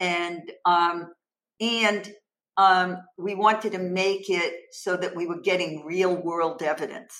And, 0.00 0.42
um, 0.64 1.12
and, 1.60 2.12
um, 2.56 2.96
we 3.16 3.36
wanted 3.36 3.72
to 3.72 3.78
make 3.78 4.28
it 4.28 4.54
so 4.72 4.96
that 4.96 5.14
we 5.14 5.26
were 5.28 5.40
getting 5.40 5.84
real 5.84 6.16
world 6.16 6.64
evidence. 6.64 7.14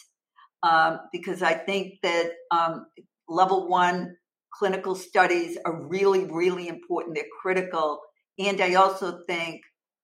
Um, 0.64 0.98
because 1.12 1.40
I 1.40 1.54
think 1.54 2.00
that, 2.02 2.32
um, 2.50 2.86
level 3.28 3.68
one 3.68 4.16
clinical 4.52 4.94
studies 4.94 5.58
are 5.64 5.86
really, 5.88 6.24
really 6.24 6.68
important. 6.68 7.14
They're 7.14 7.24
critical. 7.42 8.00
And 8.38 8.60
I 8.60 8.74
also 8.74 9.20
think 9.26 9.62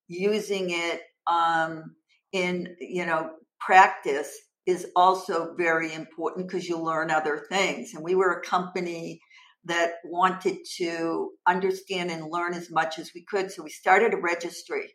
using 0.08 0.70
it, 0.70 1.00
um, 1.26 1.96
in, 2.32 2.76
you 2.80 3.06
know, 3.06 3.30
practice 3.60 4.36
is 4.66 4.86
also 4.96 5.54
very 5.56 5.92
important 5.92 6.48
because 6.48 6.68
you 6.68 6.78
learn 6.78 7.10
other 7.10 7.46
things. 7.48 7.94
And 7.94 8.02
we 8.02 8.14
were 8.14 8.32
a 8.32 8.42
company 8.42 9.20
that 9.66 9.94
wanted 10.04 10.58
to 10.76 11.30
understand 11.46 12.10
and 12.10 12.30
learn 12.30 12.54
as 12.54 12.70
much 12.70 12.98
as 12.98 13.12
we 13.14 13.24
could. 13.24 13.50
So 13.50 13.62
we 13.62 13.70
started 13.70 14.12
a 14.12 14.18
registry 14.18 14.94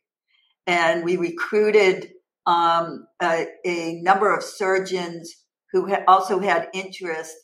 and 0.67 1.03
we 1.03 1.17
recruited 1.17 2.11
um, 2.45 3.07
a, 3.21 3.47
a, 3.65 4.01
number 4.01 4.33
of 4.33 4.43
surgeons 4.43 5.33
who 5.71 5.85
had 5.85 6.03
also 6.07 6.39
had 6.39 6.69
interest. 6.73 7.35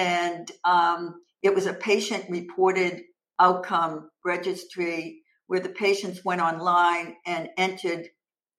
And 0.00 0.50
um, 0.64 1.20
it 1.42 1.54
was 1.54 1.66
a 1.66 1.74
patient 1.74 2.24
reported 2.30 3.02
outcome 3.38 4.08
registry 4.24 5.20
where 5.46 5.60
the 5.60 5.68
patients 5.68 6.24
went 6.24 6.40
online 6.40 7.16
and 7.26 7.50
entered 7.58 8.06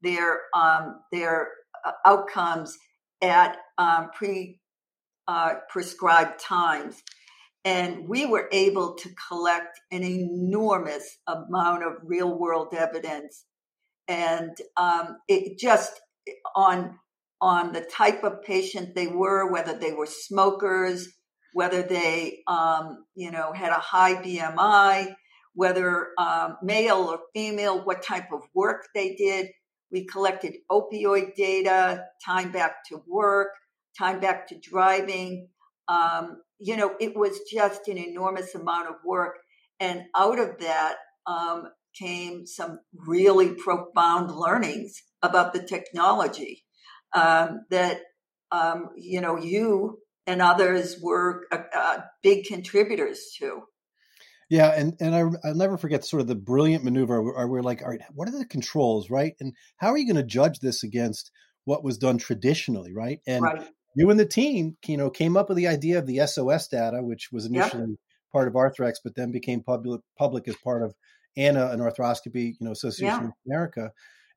their 0.03 0.41
um, 0.53 0.99
their 1.11 1.47
uh, 1.83 1.93
outcomes 2.05 2.77
at 3.23 3.57
um, 3.79 4.09
pre 4.13 4.59
uh, 5.27 5.55
prescribed 5.67 6.39
times. 6.39 7.01
And 7.65 8.07
we 8.07 8.27
were 8.27 8.47
able 8.51 8.93
to 8.95 9.09
collect 9.27 9.79
an 9.91 10.03
enormous 10.03 11.17
amount 11.27 11.83
of 11.83 11.93
real 12.03 12.37
world 12.37 12.75
evidence. 12.77 13.45
And 14.07 14.55
um, 14.77 15.17
it 15.27 15.57
just 15.57 15.99
on 16.55 16.99
on 17.41 17.73
the 17.73 17.81
type 17.81 18.23
of 18.23 18.43
patient 18.43 18.93
they 18.93 19.07
were, 19.07 19.51
whether 19.51 19.75
they 19.75 19.91
were 19.91 20.05
smokers, 20.05 21.07
whether 21.53 21.81
they, 21.81 22.39
um, 22.47 23.05
you 23.15 23.31
know, 23.31 23.53
had 23.53 23.71
a 23.71 23.79
high 23.79 24.15
BMI, 24.15 25.15
whether 25.53 26.09
um, 26.17 26.57
male 26.61 26.97
or 26.97 27.19
female, 27.33 27.83
what 27.83 28.03
type 28.03 28.31
of 28.31 28.41
work 28.53 28.87
they 28.95 29.15
did. 29.15 29.47
We 29.91 30.05
collected 30.05 30.55
opioid 30.71 31.35
data, 31.35 32.05
time 32.25 32.51
back 32.51 32.85
to 32.89 33.01
work, 33.07 33.49
time 33.97 34.19
back 34.21 34.47
to 34.47 34.57
driving. 34.57 35.49
Um, 35.87 36.41
you 36.59 36.77
know, 36.77 36.95
it 36.99 37.15
was 37.15 37.39
just 37.51 37.87
an 37.87 37.97
enormous 37.97 38.55
amount 38.55 38.87
of 38.87 38.95
work. 39.05 39.37
And 39.79 40.03
out 40.15 40.39
of 40.39 40.59
that 40.59 40.95
um, 41.25 41.65
came 41.99 42.45
some 42.45 42.79
really 42.95 43.53
profound 43.55 44.31
learnings 44.31 45.01
about 45.21 45.53
the 45.53 45.61
technology 45.61 46.63
um, 47.13 47.65
that, 47.69 47.99
um, 48.51 48.89
you 48.95 49.19
know, 49.19 49.37
you 49.37 49.97
and 50.27 50.41
others 50.41 50.97
were 51.01 51.45
uh, 51.51 51.63
uh, 51.75 51.97
big 52.21 52.45
contributors 52.45 53.35
to. 53.39 53.63
Yeah, 54.49 54.67
and 54.75 54.95
and 54.99 55.15
I 55.15 55.47
I'll 55.47 55.55
never 55.55 55.77
forget 55.77 56.03
sort 56.03 56.21
of 56.21 56.27
the 56.27 56.35
brilliant 56.35 56.83
maneuver 56.83 57.21
where 57.21 57.47
we're 57.47 57.61
like, 57.61 57.81
all 57.81 57.89
right, 57.89 58.01
what 58.13 58.27
are 58.27 58.37
the 58.37 58.45
controls, 58.45 59.09
right? 59.09 59.33
And 59.39 59.53
how 59.77 59.89
are 59.89 59.97
you 59.97 60.05
going 60.05 60.17
to 60.17 60.23
judge 60.23 60.59
this 60.59 60.83
against 60.83 61.31
what 61.63 61.83
was 61.83 61.97
done 61.97 62.17
traditionally, 62.17 62.93
right? 62.93 63.19
And 63.25 63.43
right. 63.43 63.67
you 63.95 64.09
and 64.09 64.19
the 64.19 64.25
team, 64.25 64.75
you 64.85 64.97
know, 64.97 65.09
came 65.09 65.37
up 65.37 65.47
with 65.47 65.57
the 65.57 65.67
idea 65.67 65.99
of 65.99 66.05
the 66.05 66.25
SOS 66.27 66.67
data, 66.67 67.01
which 67.01 67.29
was 67.31 67.45
initially 67.45 67.91
yep. 67.91 67.99
part 68.33 68.47
of 68.49 68.55
Arthrex, 68.55 68.95
but 69.03 69.15
then 69.15 69.31
became 69.31 69.63
public 69.63 70.01
public 70.17 70.47
as 70.49 70.55
part 70.57 70.83
of 70.83 70.93
ANA, 71.37 71.67
an 71.67 71.79
arthroscopy, 71.79 72.55
you 72.59 72.65
know, 72.65 72.71
Association 72.71 73.21
yeah. 73.21 73.27
of 73.27 73.33
America 73.47 73.91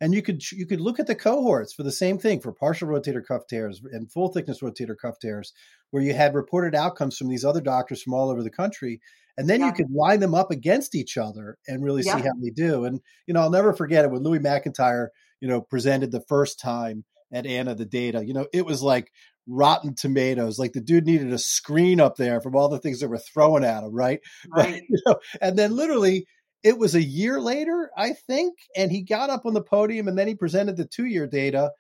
and 0.05 0.13
you 0.13 0.21
could 0.21 0.53
you 0.53 0.67
could 0.67 0.83
look 0.83 1.01
at 1.01 1.07
the 1.07 1.15
cohorts 1.15 1.73
for 1.73 1.83
the 1.83 1.91
same 1.91 2.19
thing 2.19 2.39
for 2.39 2.53
partial 2.53 2.87
rotator 2.87 3.25
cuff 3.27 3.47
tears 3.49 3.81
and 3.91 4.13
full 4.13 4.29
thickness 4.29 4.61
rotator 4.61 4.95
cuff 5.01 5.19
tears 5.19 5.55
where 5.93 6.03
you 6.03 6.13
had 6.13 6.35
reported 6.35 6.75
outcomes 6.75 7.17
from 7.17 7.29
these 7.29 7.45
other 7.45 7.63
doctors 7.63 8.03
from 8.03 8.13
all 8.13 8.29
over 8.29 8.43
the 8.43 8.51
country 8.51 9.01
and 9.39 9.49
then 9.49 9.61
yeah. 9.61 9.67
you 9.69 9.73
could 9.73 9.91
line 9.91 10.21
them 10.21 10.35
up 10.35 10.51
against 10.51 10.95
each 10.95 11.17
other 11.17 11.57
and 11.67 11.83
really 11.83 12.03
yeah. 12.05 12.17
see 12.17 12.23
how 12.23 12.35
they 12.43 12.51
do 12.51 12.85
and 12.85 13.01
you 13.27 13.33
know 13.33 13.41
i'll 13.41 13.51
never 13.51 13.73
forget 13.73 14.05
it 14.05 14.11
when 14.11 14.23
louis 14.23 14.41
mcintyre 14.41 15.09
you 15.41 15.49
know 15.49 15.63
presented 15.63 16.13
the 16.13 16.25
first 16.29 16.61
time 16.61 17.05
at 17.33 17.47
ana 17.47 17.75
the 17.75 17.87
data 17.87 18.23
you 18.27 18.35
know 18.35 18.47
it 18.53 18.67
was 18.67 18.83
like 18.83 19.11
rotten 19.47 19.95
tomatoes 19.95 20.59
like 20.59 20.75
the 20.75 20.83
dude 20.83 21.07
needed 21.07 21.33
a 21.33 21.39
screen 21.39 21.99
up 21.99 22.17
there 22.17 22.43
from 22.43 22.55
all 22.55 22.69
the 22.69 22.79
things 22.79 23.01
that 23.01 23.09
were 23.09 23.17
thrown 23.19 23.65
at 23.65 23.83
him 23.83 23.95
right, 23.95 24.21
right. 24.55 24.83
You 24.87 24.99
know, 25.07 25.17
and 25.41 25.59
then 25.59 25.75
literally 25.75 26.27
it 26.65 26.79
was 26.79 26.95
a 26.95 27.03
year 27.03 27.41
later, 27.41 27.91
I 27.97 28.15
think, 28.15 28.55
and 28.77 28.91
he 28.91 29.03
got 29.03 29.31
up 29.31 29.47
on 29.47 29.55
the 29.55 29.63
podium 29.63 30.09
and 30.09 30.19
then 30.19 30.27
he 30.27 30.35
presented 30.35 30.77
the 30.77 30.87
two 30.87 31.05
year 31.05 31.27
data 31.27 31.71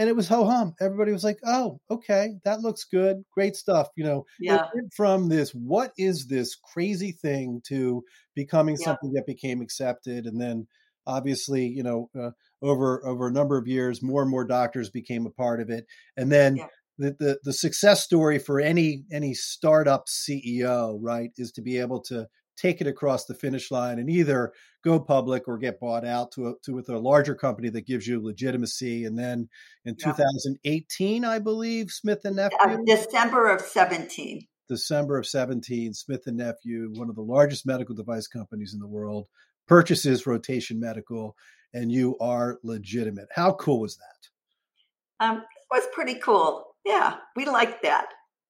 and 0.00 0.08
it 0.08 0.16
was 0.16 0.28
ho 0.28 0.46
hum. 0.46 0.74
Everybody 0.80 1.12
was 1.12 1.24
like, 1.24 1.38
"Oh, 1.44 1.78
okay, 1.90 2.30
that 2.44 2.60
looks 2.60 2.84
good, 2.84 3.22
great 3.34 3.54
stuff." 3.54 3.88
You 3.96 4.04
know, 4.04 4.24
yeah. 4.40 4.66
from 4.96 5.28
this, 5.28 5.50
what 5.50 5.92
is 5.98 6.26
this 6.26 6.56
crazy 6.56 7.12
thing 7.12 7.60
to 7.68 8.02
becoming 8.34 8.76
yeah. 8.78 8.86
something 8.86 9.12
that 9.12 9.26
became 9.26 9.60
accepted, 9.60 10.24
and 10.24 10.40
then 10.40 10.66
obviously, 11.06 11.66
you 11.66 11.82
know, 11.82 12.08
uh, 12.18 12.30
over 12.62 13.06
over 13.06 13.26
a 13.26 13.32
number 13.32 13.58
of 13.58 13.68
years, 13.68 14.02
more 14.02 14.22
and 14.22 14.30
more 14.30 14.46
doctors 14.46 14.88
became 14.88 15.26
a 15.26 15.30
part 15.30 15.60
of 15.60 15.70
it, 15.70 15.86
and 16.16 16.32
then. 16.32 16.56
Yeah. 16.56 16.66
The, 16.98 17.16
the, 17.18 17.38
the 17.44 17.52
success 17.54 18.04
story 18.04 18.38
for 18.38 18.60
any 18.60 19.04
any 19.10 19.32
startup 19.32 20.04
CEO, 20.06 20.98
right, 21.00 21.30
is 21.38 21.50
to 21.52 21.62
be 21.62 21.78
able 21.78 22.02
to 22.02 22.26
take 22.60 22.80
it 22.80 22.86
across 22.86 23.24
the 23.24 23.34
finish 23.34 23.70
line 23.70 23.98
and 23.98 24.10
either 24.10 24.52
go 24.84 25.00
public 25.00 25.48
or 25.48 25.56
get 25.58 25.80
bought 25.80 26.04
out 26.04 26.32
to 26.32 26.48
a, 26.48 26.54
to 26.62 26.74
with 26.74 26.88
a 26.88 26.98
larger 26.98 27.34
company 27.34 27.70
that 27.70 27.86
gives 27.86 28.06
you 28.06 28.22
legitimacy. 28.22 29.04
And 29.04 29.18
then 29.18 29.48
in 29.84 29.96
yeah. 29.98 30.12
2018, 30.12 31.24
I 31.24 31.38
believe, 31.38 31.90
Smith 31.90 32.24
and 32.24 32.36
Nephew, 32.36 32.58
uh, 32.60 32.76
December 32.86 33.48
of 33.50 33.60
17. 33.60 34.46
December 34.68 35.18
of 35.18 35.26
17, 35.26 35.94
Smith 35.94 36.22
and 36.26 36.36
Nephew, 36.36 36.92
one 36.94 37.08
of 37.08 37.16
the 37.16 37.22
largest 37.22 37.66
medical 37.66 37.94
device 37.94 38.28
companies 38.28 38.72
in 38.72 38.78
the 38.78 38.86
world, 38.86 39.26
purchases 39.66 40.26
Rotation 40.26 40.78
Medical, 40.78 41.36
and 41.74 41.90
you 41.90 42.16
are 42.20 42.58
legitimate. 42.62 43.28
How 43.34 43.52
cool 43.54 43.80
was 43.80 43.96
that? 43.96 45.24
Um, 45.24 45.38
it 45.38 45.74
was 45.74 45.84
pretty 45.92 46.14
cool. 46.14 46.66
Yeah, 46.84 47.16
we 47.36 47.46
liked 47.46 47.82
that. 47.82 48.06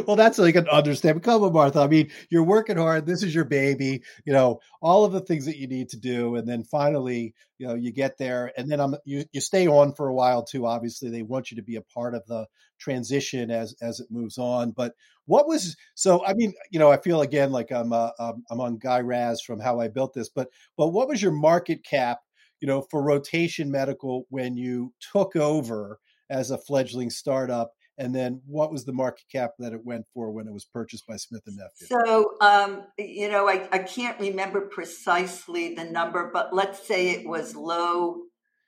well, 0.07 0.17
that's 0.17 0.39
like 0.39 0.55
an 0.55 0.69
understatement. 0.69 1.25
Come 1.25 1.43
on, 1.43 1.53
Martha. 1.53 1.81
I 1.81 1.87
mean, 1.87 2.11
you're 2.31 2.43
working 2.45 2.77
hard. 2.77 3.07
This 3.07 3.23
is 3.23 3.35
your 3.35 3.45
baby. 3.45 4.03
You 4.25 4.33
know 4.33 4.61
all 4.83 5.05
of 5.05 5.13
the 5.13 5.21
things 5.21 5.47
that 5.47 5.57
you 5.57 5.67
need 5.67 5.89
to 5.91 5.97
do, 5.97 6.37
and 6.37 6.47
then 6.47 6.63
finally, 6.63 7.35
you 7.59 7.67
know, 7.67 7.75
you 7.75 7.91
get 7.93 8.19
there, 8.19 8.53
and 8.57 8.71
then 8.71 8.81
I'm 8.81 8.95
you 9.05 9.25
you 9.33 9.41
stay 9.41 9.67
on 9.67 9.95
for 9.95 10.09
a 10.09 10.15
while 10.15 10.43
too. 10.45 10.67
Obviously, 10.67 11.09
they 11.11 11.23
want 11.23 11.51
you 11.51 11.57
to 11.57 11.63
be 11.63 11.77
a 11.77 11.83
part 11.83 12.15
of 12.15 12.27
the 12.27 12.47
transition 12.79 13.51
as 13.51 13.75
as 13.81 14.01
it 14.01 14.09
moves 14.11 14.37
on. 14.39 14.73
But 14.73 14.93
what 15.25 15.47
was 15.49 15.77
so? 15.95 16.25
I 16.25 16.35
mean, 16.35 16.53
you 16.71 16.79
know, 16.79 16.91
I 16.91 16.99
feel 16.99 17.23
again 17.23 17.53
like 17.53 17.71
I'm 17.73 17.93
uh, 17.93 18.11
I'm 18.19 18.61
on 18.61 18.77
Guy 18.79 19.01
Raz 19.01 19.41
from 19.41 19.59
How 19.61 19.81
I 19.81 19.89
Built 19.89 20.13
This. 20.15 20.29
But 20.29 20.49
but 20.77 20.89
what 20.89 21.09
was 21.09 21.23
your 21.23 21.33
market 21.33 21.83
cap? 21.85 22.19
You 22.61 22.69
know, 22.69 22.83
for 22.91 23.03
Rotation 23.03 23.71
Medical 23.71 24.27
when 24.31 24.57
you 24.57 24.93
took 25.13 25.37
over 25.37 25.99
as 26.31 26.51
a 26.51 26.59
fledgling 26.59 27.11
startup 27.11 27.71
and 27.99 28.15
then 28.15 28.43
what 28.47 28.71
was 28.71 28.85
the 28.85 28.93
market 28.93 29.25
cap 29.31 29.53
that 29.59 29.73
it 29.73 29.85
went 29.85 30.05
for 30.13 30.31
when 30.31 30.47
it 30.47 30.53
was 30.53 30.65
purchased 30.65 31.07
by 31.07 31.17
Smith 31.17 31.43
and 31.47 31.57
Nephew? 31.57 31.87
So, 31.87 32.35
um, 32.41 32.85
you 32.99 33.31
know, 33.31 33.49
I, 33.49 33.69
I 33.73 33.79
can't 33.79 34.19
remember 34.21 34.63
precisely 34.63 35.75
the 35.75 35.85
number, 35.85 36.31
but 36.33 36.55
let's 36.55 36.87
say 36.87 37.11
it 37.11 37.27
was 37.27 37.57
low 37.57 38.23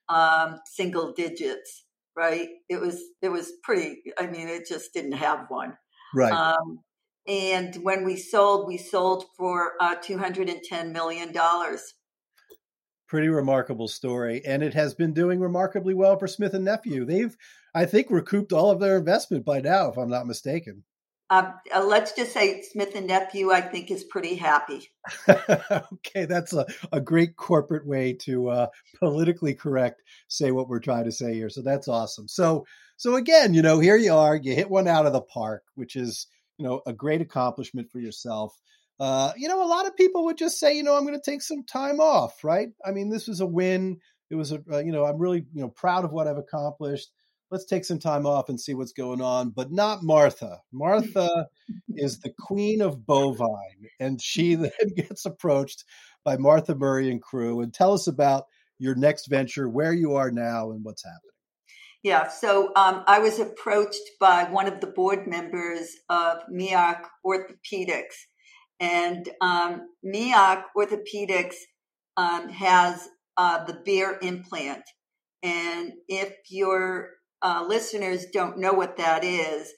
um, 0.09 0.61
single 0.65 1.13
digits, 1.13 1.85
right? 2.17 2.49
It 2.69 2.81
was 2.81 3.01
it 3.21 3.29
was 3.29 3.53
pretty. 3.63 4.03
I 4.19 4.27
mean, 4.27 4.49
it 4.49 4.67
just 4.67 4.93
didn't 4.95 5.13
have 5.13 5.47
one, 5.49 5.77
right? 6.15 6.33
Um, 6.33 6.81
and 7.27 7.75
when 7.83 8.05
we 8.05 8.17
sold, 8.17 8.67
we 8.67 8.79
sold 8.79 9.27
for 9.37 9.73
uh, 9.81 9.97
two 9.97 10.19
hundred 10.19 10.49
and 10.49 10.63
ten 10.63 10.93
million 10.93 11.33
dollars. 11.33 11.95
Pretty 13.09 13.29
remarkable 13.29 13.89
story, 13.89 14.43
and 14.45 14.63
it 14.63 14.75
has 14.75 14.95
been 14.95 15.15
doing 15.15 15.41
remarkably 15.41 15.95
well 15.95 16.19
for 16.19 16.29
Smith 16.29 16.55
and 16.55 16.65
Nephew. 16.65 17.05
They've 17.05 17.35
I 17.75 17.87
think 17.87 18.11
recouped 18.11 18.53
all 18.53 18.71
of 18.71 18.81
their 18.81 18.99
investment 18.99 19.45
by 19.45 19.61
now, 19.61 19.91
if 19.91 19.97
I'm 19.97 20.11
not 20.11 20.27
mistaken. 20.27 20.85
Um, 21.31 21.55
uh, 21.75 21.85
let's 21.85 22.13
just 22.13 22.33
say 22.33 22.63
Smith 22.63 22.95
and 22.95 23.07
Nephew, 23.07 23.53
I 23.53 23.61
think, 23.61 23.91
is 23.91 24.03
pretty 24.03 24.35
happy. 24.35 24.89
okay, 25.29 26.25
that's 26.25 26.55
a, 26.55 26.67
a 26.91 27.01
great 27.01 27.37
corporate 27.37 27.87
way 27.87 28.15
to 28.21 28.49
uh, 28.49 28.67
politically 28.99 29.55
correct 29.55 30.03
say 30.29 30.53
what 30.53 30.69
we're 30.69 30.79
trying 30.79 31.05
to 31.05 31.13
say 31.13 31.35
here. 31.35 31.51
So 31.51 31.61
that's 31.61 31.87
awesome. 31.87 32.29
So, 32.29 32.67
so 32.97 33.17
again, 33.17 33.53
you 33.53 33.61
know, 33.61 33.79
here 33.79 33.97
you 33.97 34.15
are, 34.15 34.37
you 34.37 34.55
hit 34.55 34.71
one 34.71 34.89
out 34.89 35.07
of 35.07 35.13
the 35.13 35.21
park, 35.21 35.65
which 35.75 35.97
is 35.97 36.27
you 36.57 36.67
know 36.67 36.81
a 36.87 36.95
great 36.95 37.21
accomplishment 37.21 37.91
for 37.91 38.01
yourself. 38.01 38.59
Uh, 39.01 39.33
you 39.37 39.49
know, 39.49 39.63
a 39.63 39.69
lot 39.69 39.87
of 39.87 39.97
people 39.97 40.25
would 40.25 40.39
just 40.39 40.59
say, 40.59 40.77
you 40.77 40.83
know, 40.83 40.97
I'm 40.97 41.07
going 41.07 41.19
to 41.19 41.31
take 41.31 41.43
some 41.43 41.65
time 41.65 42.01
off, 42.01 42.43
right? 42.43 42.69
I 42.85 42.91
mean, 42.91 43.11
this 43.11 43.29
was 43.29 43.41
a 43.41 43.47
win. 43.47 43.99
It 44.31 44.35
was 44.35 44.53
a, 44.53 44.63
uh, 44.71 44.79
you 44.79 44.93
know, 44.93 45.05
I'm 45.05 45.19
really, 45.19 45.47
you 45.53 45.63
know, 45.63 45.69
proud 45.69 46.05
of 46.05 46.13
what 46.13 46.27
I've 46.27 46.37
accomplished 46.37 47.09
let's 47.51 47.65
take 47.65 47.85
some 47.85 47.99
time 47.99 48.27
off 48.27 48.49
and 48.49 48.61
see 48.61 48.75
what's 48.75 48.93
going 48.93 49.21
on. 49.21 49.51
But 49.51 49.73
not 49.73 50.03
Martha. 50.03 50.61
Martha 50.73 51.47
is 51.89 52.21
the 52.21 52.33
queen 52.39 52.81
of 52.81 53.07
bovine, 53.07 53.89
and 54.01 54.21
she 54.21 54.55
then 54.55 54.71
gets 54.97 55.25
approached 55.25 55.85
by 56.25 56.37
Martha 56.37 56.75
Murray 56.75 57.11
and 57.11 57.23
crew. 57.23 57.61
And 57.61 57.73
tell 57.73 57.93
us 57.93 58.07
about 58.07 58.45
your 58.79 58.95
next 58.95 59.27
venture, 59.27 59.69
where 59.69 59.93
you 59.93 60.15
are 60.15 60.31
now, 60.31 60.71
and 60.71 60.85
what's 60.85 61.05
happening. 61.05 61.23
Yeah, 62.05 62.29
so 62.29 62.69
um, 62.77 63.03
I 63.09 63.19
was 63.19 63.41
approached 63.41 64.01
by 64.21 64.45
one 64.45 64.69
of 64.69 64.81
the 64.81 64.87
board 64.87 65.27
members 65.27 65.97
of 66.09 66.39
Miach 66.53 67.03
Orthopedics. 67.27 68.15
And 68.81 69.29
um, 69.41 69.89
Miach 70.05 70.65
Orthopedics 70.77 71.57
um, 72.17 72.49
has 72.51 73.09
uh, 73.37 73.65
the 73.65 73.75
Bear 73.75 74.19
implant. 74.23 74.85
And 75.43 75.93
if 76.09 76.35
you're 76.51 77.11
uh, 77.43 77.65
listeners 77.69 78.27
don't 78.33 78.59
know 78.59 78.73
what 78.75 78.99
that 78.99 79.25
is, 79.25 79.69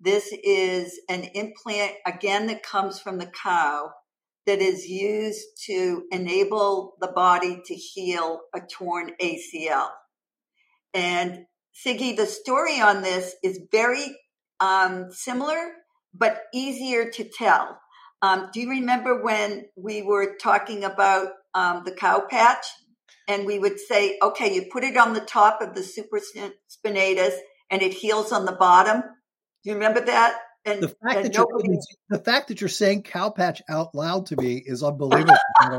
This 0.00 0.30
is 0.44 1.00
an 1.08 1.24
implant, 1.34 1.92
again, 2.06 2.46
that 2.48 2.62
comes 2.62 3.00
from 3.00 3.18
the 3.18 3.26
cow 3.42 3.90
that 4.46 4.60
is 4.60 4.86
used 4.86 5.44
to 5.66 6.04
enable 6.12 6.94
the 7.00 7.08
body 7.08 7.62
to 7.64 7.74
heal 7.74 8.42
a 8.54 8.60
torn 8.60 9.12
ACL. 9.20 9.88
And 10.94 11.46
Siggy, 11.74 12.16
the 12.16 12.26
story 12.26 12.80
on 12.80 13.02
this 13.02 13.34
is 13.44 13.60
very 13.72 14.16
um, 14.60 15.12
similar, 15.12 15.72
but 16.14 16.42
easier 16.54 17.10
to 17.12 17.24
tell. 17.24 17.78
Um, 18.22 18.48
do 18.52 18.60
you 18.60 18.70
remember 18.70 19.22
when 19.22 19.66
we 19.76 20.02
were 20.02 20.36
talking 20.40 20.84
about 20.84 21.28
um, 21.54 21.82
the 21.84 21.92
cow 21.92 22.24
patch? 22.28 22.66
And 23.28 23.44
we 23.44 23.58
would 23.58 23.80
say, 23.80 24.18
okay, 24.22 24.54
you 24.54 24.66
put 24.72 24.84
it 24.84 24.96
on 24.96 25.12
the 25.12 25.20
top 25.20 25.60
of 25.60 25.74
the 25.74 25.80
supraspinatus 25.80 27.34
and 27.70 27.82
it 27.82 27.92
heals 27.92 28.30
on 28.30 28.44
the 28.44 28.52
bottom. 28.52 29.00
Do 29.00 29.70
you 29.70 29.74
remember 29.74 30.00
that? 30.00 30.38
And 30.64 30.82
the 30.82 30.88
fact, 30.88 31.22
that 31.22 31.34
nobody... 31.34 31.70
you're, 31.70 31.80
the 32.08 32.18
fact 32.18 32.48
that 32.48 32.60
you're 32.60 32.68
saying 32.68 33.02
cow 33.02 33.30
patch 33.30 33.62
out 33.68 33.94
loud 33.94 34.26
to 34.26 34.36
me 34.36 34.62
is 34.64 34.82
unbelievable. 34.82 35.34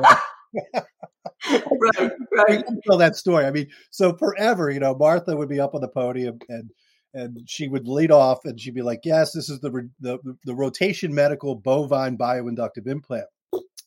right, 1.49 2.11
right. 2.35 2.65
Tell 2.85 2.97
that 2.97 3.15
story. 3.15 3.45
I 3.45 3.51
mean, 3.51 3.67
so 3.91 4.15
forever, 4.17 4.69
you 4.69 4.79
know, 4.79 4.95
Martha 4.95 5.35
would 5.35 5.49
be 5.49 5.59
up 5.59 5.75
on 5.75 5.81
the 5.81 5.89
podium 5.89 6.39
and 6.49 6.71
and 7.13 7.41
she 7.47 7.67
would 7.67 7.87
lead 7.87 8.11
off 8.11 8.39
and 8.45 8.59
she'd 8.59 8.75
be 8.75 8.81
like, 8.81 9.01
"Yes, 9.03 9.31
this 9.33 9.49
is 9.49 9.59
the 9.59 9.89
the, 9.99 10.19
the 10.45 10.55
rotation 10.55 11.13
medical 11.13 11.55
bovine 11.55 12.17
bioinductive 12.17 12.87
implant." 12.87 13.25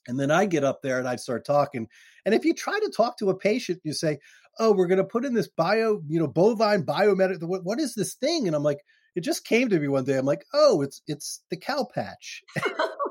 And 0.09 0.19
then 0.19 0.31
I 0.31 0.47
get 0.47 0.65
up 0.65 0.83
there 0.83 0.99
and 0.99 1.07
I 1.07 1.17
start 1.17 1.45
talking. 1.45 1.87
And 2.25 2.35
if 2.35 2.45
you 2.45 2.55
try 2.55 2.79
to 2.79 2.93
talk 2.95 3.19
to 3.19 3.31
a 3.31 3.37
patient, 3.37 3.81
you 3.85 3.93
say, 3.93 4.19
"Oh, 4.59 4.73
we're 4.73 4.87
going 4.87 4.99
to 4.99 5.05
put 5.05 5.25
in 5.25 5.35
this 5.35 5.49
bio, 5.49 6.01
you 6.09 6.19
know, 6.19 6.27
bovine 6.27 6.85
biomedical. 6.85 7.49
What, 7.49 7.65
what 7.65 7.81
is 7.81 7.95
this 7.95 8.15
thing?" 8.15 8.47
And 8.47 8.57
I'm 8.57 8.63
like, 8.63 8.81
"It 9.15 9.21
just 9.21 9.45
came 9.45 9.69
to 9.69 9.79
me 9.79 9.89
one 9.89 10.05
day. 10.05 10.17
I'm 10.17 10.27
like, 10.27 10.45
oh, 10.55 10.83
it's 10.83 11.03
it's 11.07 11.43
the 11.51 11.57
cow 11.57 11.87
patch." 11.95 12.43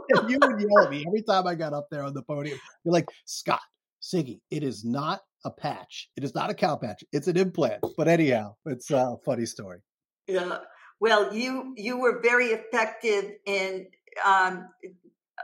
and 0.09 0.29
you 0.29 0.39
would 0.41 0.59
yell 0.59 0.83
at 0.83 0.91
me 0.91 1.03
every 1.07 1.21
time 1.21 1.47
I 1.47 1.55
got 1.55 1.73
up 1.73 1.87
there 1.89 2.03
on 2.03 2.13
the 2.13 2.23
podium. 2.23 2.59
You're 2.83 2.93
like, 2.93 3.07
Scott, 3.25 3.61
Siggy, 4.01 4.39
it 4.49 4.63
is 4.63 4.83
not 4.83 5.21
a 5.45 5.51
patch. 5.51 6.09
It 6.15 6.23
is 6.23 6.35
not 6.35 6.49
a 6.49 6.53
cow 6.53 6.75
patch. 6.75 7.03
It's 7.11 7.27
an 7.27 7.37
implant. 7.37 7.83
But 7.97 8.07
anyhow, 8.07 8.55
it's 8.65 8.91
a 8.91 9.15
funny 9.25 9.45
story. 9.45 9.79
Yeah. 10.29 10.59
Well, 10.99 11.33
you 11.33 11.73
you 11.77 11.97
were 11.97 12.21
very 12.21 12.47
effective 12.47 13.31
in 13.45 13.87
um, 14.23 14.69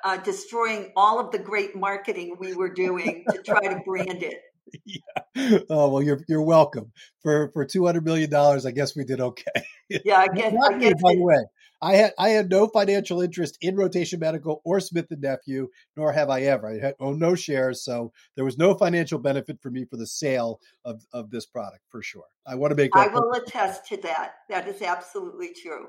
uh, 0.03 0.17
destroying 0.17 0.91
all 0.95 1.19
of 1.19 1.31
the 1.31 1.39
great 1.39 1.75
marketing 1.75 2.35
we 2.39 2.53
were 2.53 2.69
doing 2.69 3.25
to 3.31 3.41
try 3.41 3.61
to 3.61 3.81
brand 3.85 4.23
it. 4.23 4.41
Yeah. 4.83 5.59
Oh 5.69 5.89
well, 5.89 6.01
you're 6.01 6.19
you're 6.27 6.41
welcome. 6.41 6.91
For 7.21 7.49
for 7.53 7.65
two 7.65 7.85
hundred 7.85 8.03
million 8.03 8.29
dollars, 8.29 8.65
I 8.65 8.71
guess 8.71 8.95
we 8.95 9.05
did 9.05 9.21
okay. 9.21 9.63
Yeah, 10.03 10.17
I 10.17 10.27
guess. 10.35 10.53
I 10.61 10.77
guess 10.79 11.01
by 11.01 11.13
the 11.13 11.21
way, 11.21 11.45
I 11.81 11.95
had 11.95 12.13
I 12.17 12.29
had 12.29 12.49
no 12.49 12.67
financial 12.67 13.21
interest 13.21 13.57
in 13.61 13.75
Rotation 13.75 14.19
Medical 14.19 14.61
or 14.63 14.79
Smith 14.79 15.07
and 15.11 15.21
Nephew, 15.21 15.69
nor 15.95 16.11
have 16.11 16.29
I 16.29 16.41
ever. 16.41 16.67
I 16.67 16.79
had 16.79 16.95
owned 16.99 17.19
no 17.19 17.35
shares, 17.35 17.83
so 17.83 18.11
there 18.35 18.45
was 18.45 18.57
no 18.57 18.73
financial 18.75 19.19
benefit 19.19 19.61
for 19.61 19.69
me 19.69 19.85
for 19.85 19.97
the 19.97 20.07
sale 20.07 20.59
of 20.83 21.05
of 21.13 21.31
this 21.31 21.45
product 21.45 21.83
for 21.89 22.01
sure. 22.01 22.25
I 22.47 22.55
want 22.55 22.71
to 22.71 22.75
make. 22.75 22.95
I 22.95 23.07
will 23.07 23.31
attest 23.33 23.88
to 23.88 23.97
that. 23.97 24.35
That 24.49 24.67
is 24.67 24.81
absolutely 24.81 25.53
true. 25.53 25.88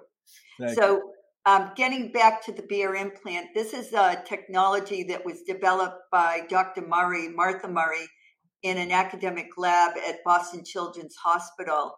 Thank 0.59 0.79
so. 0.79 1.13
Um, 1.45 1.71
getting 1.77 2.11
back 2.11 2.45
to 2.47 2.53
the 2.53 2.63
BEAR 2.63 2.97
implant, 2.97 3.55
this 3.55 3.73
is 3.73 3.93
a 3.93 4.21
technology 4.27 5.05
that 5.05 5.25
was 5.25 5.43
developed 5.43 6.01
by 6.11 6.41
Dr. 6.49 6.85
Murray, 6.85 7.29
Martha 7.29 7.69
Murray, 7.69 8.09
in 8.65 8.79
an 8.79 8.91
academic 8.91 9.51
lab 9.57 9.93
at 10.09 10.25
Boston 10.25 10.65
Children's 10.65 11.15
Hospital. 11.15 11.95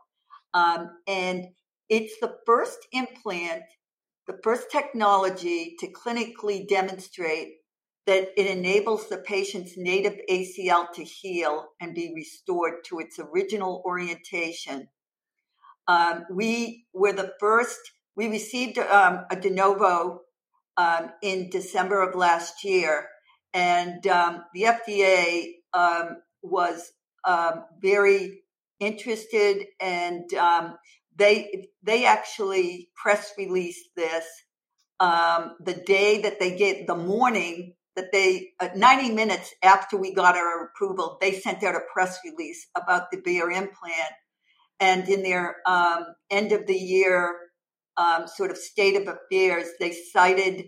Um, 0.52 0.90
and 1.06 1.46
it's 1.88 2.18
the 2.20 2.36
first 2.44 2.78
implant 2.92 3.62
the 4.28 4.38
first 4.44 4.70
technology 4.70 5.74
to 5.80 5.90
clinically 5.90 6.68
demonstrate 6.68 7.54
that 8.06 8.28
it 8.36 8.46
enables 8.46 9.08
the 9.08 9.16
patient's 9.16 9.72
native 9.76 10.16
ACL 10.30 10.92
to 10.92 11.02
heal 11.02 11.68
and 11.80 11.94
be 11.94 12.12
restored 12.14 12.84
to 12.84 13.00
its 13.00 13.18
original 13.18 13.82
orientation. 13.86 14.88
Um, 15.88 16.24
we 16.30 16.86
were 16.92 17.14
the 17.14 17.32
first, 17.40 17.78
we 18.16 18.28
received 18.28 18.78
um, 18.78 19.24
a 19.30 19.36
de 19.36 19.50
novo 19.50 20.20
um, 20.76 21.10
in 21.22 21.48
December 21.48 22.02
of 22.02 22.14
last 22.14 22.64
year, 22.64 23.08
and 23.54 24.06
um, 24.06 24.44
the 24.52 24.62
FDA 24.62 25.52
um, 25.72 26.18
was 26.42 26.92
um, 27.24 27.64
very 27.80 28.42
interested 28.78 29.64
and 29.80 30.24
they 31.18 31.68
they 31.82 32.06
actually 32.06 32.90
press 32.96 33.32
released 33.36 33.88
this 33.96 34.24
um, 35.00 35.56
the 35.60 35.74
day 35.74 36.22
that 36.22 36.40
they 36.40 36.56
get 36.56 36.86
the 36.86 36.96
morning 36.96 37.74
that 37.96 38.12
they 38.12 38.50
uh, 38.60 38.68
90 38.74 39.12
minutes 39.14 39.52
after 39.62 39.96
we 39.96 40.14
got 40.14 40.36
our 40.36 40.64
approval 40.66 41.18
they 41.20 41.32
sent 41.32 41.62
out 41.64 41.74
a 41.74 41.80
press 41.92 42.18
release 42.24 42.66
about 42.76 43.10
the 43.10 43.20
BEAR 43.20 43.50
implant. 43.50 44.14
And 44.80 45.08
in 45.08 45.24
their 45.24 45.56
um, 45.66 46.06
end 46.30 46.52
of 46.52 46.66
the 46.66 46.76
year 46.76 47.34
um, 47.96 48.28
sort 48.28 48.52
of 48.52 48.56
state 48.56 48.96
of 48.96 49.08
affairs 49.08 49.66
they 49.80 49.92
cited 49.92 50.66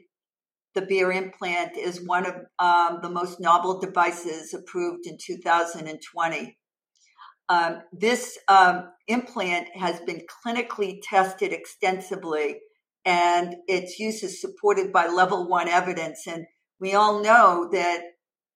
the 0.74 0.82
BEAR 0.82 1.12
implant 1.12 1.76
as 1.76 2.00
one 2.00 2.26
of 2.26 2.34
um, 2.58 2.98
the 3.02 3.10
most 3.10 3.40
novel 3.40 3.80
devices 3.80 4.52
approved 4.52 5.06
in 5.06 5.16
2020 5.24 6.56
um, 7.50 7.82
this 7.92 8.38
um, 8.46 8.92
implant 9.08 9.66
has 9.74 9.98
been 10.00 10.22
clinically 10.46 11.00
tested 11.02 11.52
extensively, 11.52 12.60
and 13.04 13.56
its 13.66 13.98
use 13.98 14.22
is 14.22 14.40
supported 14.40 14.92
by 14.92 15.08
level 15.08 15.48
one 15.48 15.68
evidence. 15.68 16.28
And 16.28 16.46
we 16.78 16.94
all 16.94 17.20
know 17.20 17.68
that 17.72 18.02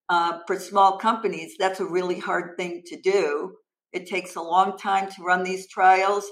uh, 0.08 0.38
for 0.46 0.60
small 0.60 0.98
companies, 0.98 1.56
that's 1.58 1.80
a 1.80 1.84
really 1.84 2.20
hard 2.20 2.56
thing 2.56 2.82
to 2.86 3.00
do. 3.00 3.56
It 3.92 4.06
takes 4.06 4.36
a 4.36 4.42
long 4.42 4.78
time 4.78 5.10
to 5.10 5.22
run 5.24 5.42
these 5.42 5.66
trials 5.68 6.30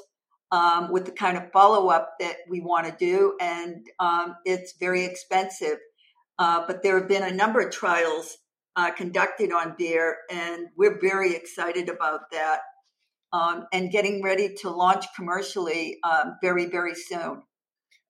um, 0.53 0.93
with 0.93 1.05
the 1.05 1.13
kind 1.13 1.37
of 1.37 1.51
follow 1.53 1.89
up 1.89 2.11
that 2.21 2.37
we 2.49 2.61
want 2.61 2.87
to 2.87 2.95
do, 3.05 3.35
and 3.41 3.85
um, 3.99 4.37
it's 4.45 4.75
very 4.79 5.05
expensive. 5.05 5.79
Uh, 6.39 6.65
but 6.67 6.85
there 6.85 6.99
have 6.99 7.09
been 7.09 7.25
a 7.25 7.35
number 7.35 7.61
of 7.61 7.73
trials 7.73 8.37
uh, 8.77 8.91
conducted 8.91 9.53
on 9.53 9.75
BEAR, 9.79 10.17
and 10.31 10.69
we're 10.77 10.99
very 11.01 11.35
excited 11.35 11.89
about 11.89 12.31
that 12.31 12.61
um, 13.33 13.67
and 13.73 13.91
getting 13.91 14.23
ready 14.23 14.55
to 14.61 14.71
launch 14.71 15.07
commercially 15.17 15.99
um, 16.05 16.37
very, 16.43 16.67
very 16.67 16.95
soon. 16.95 17.43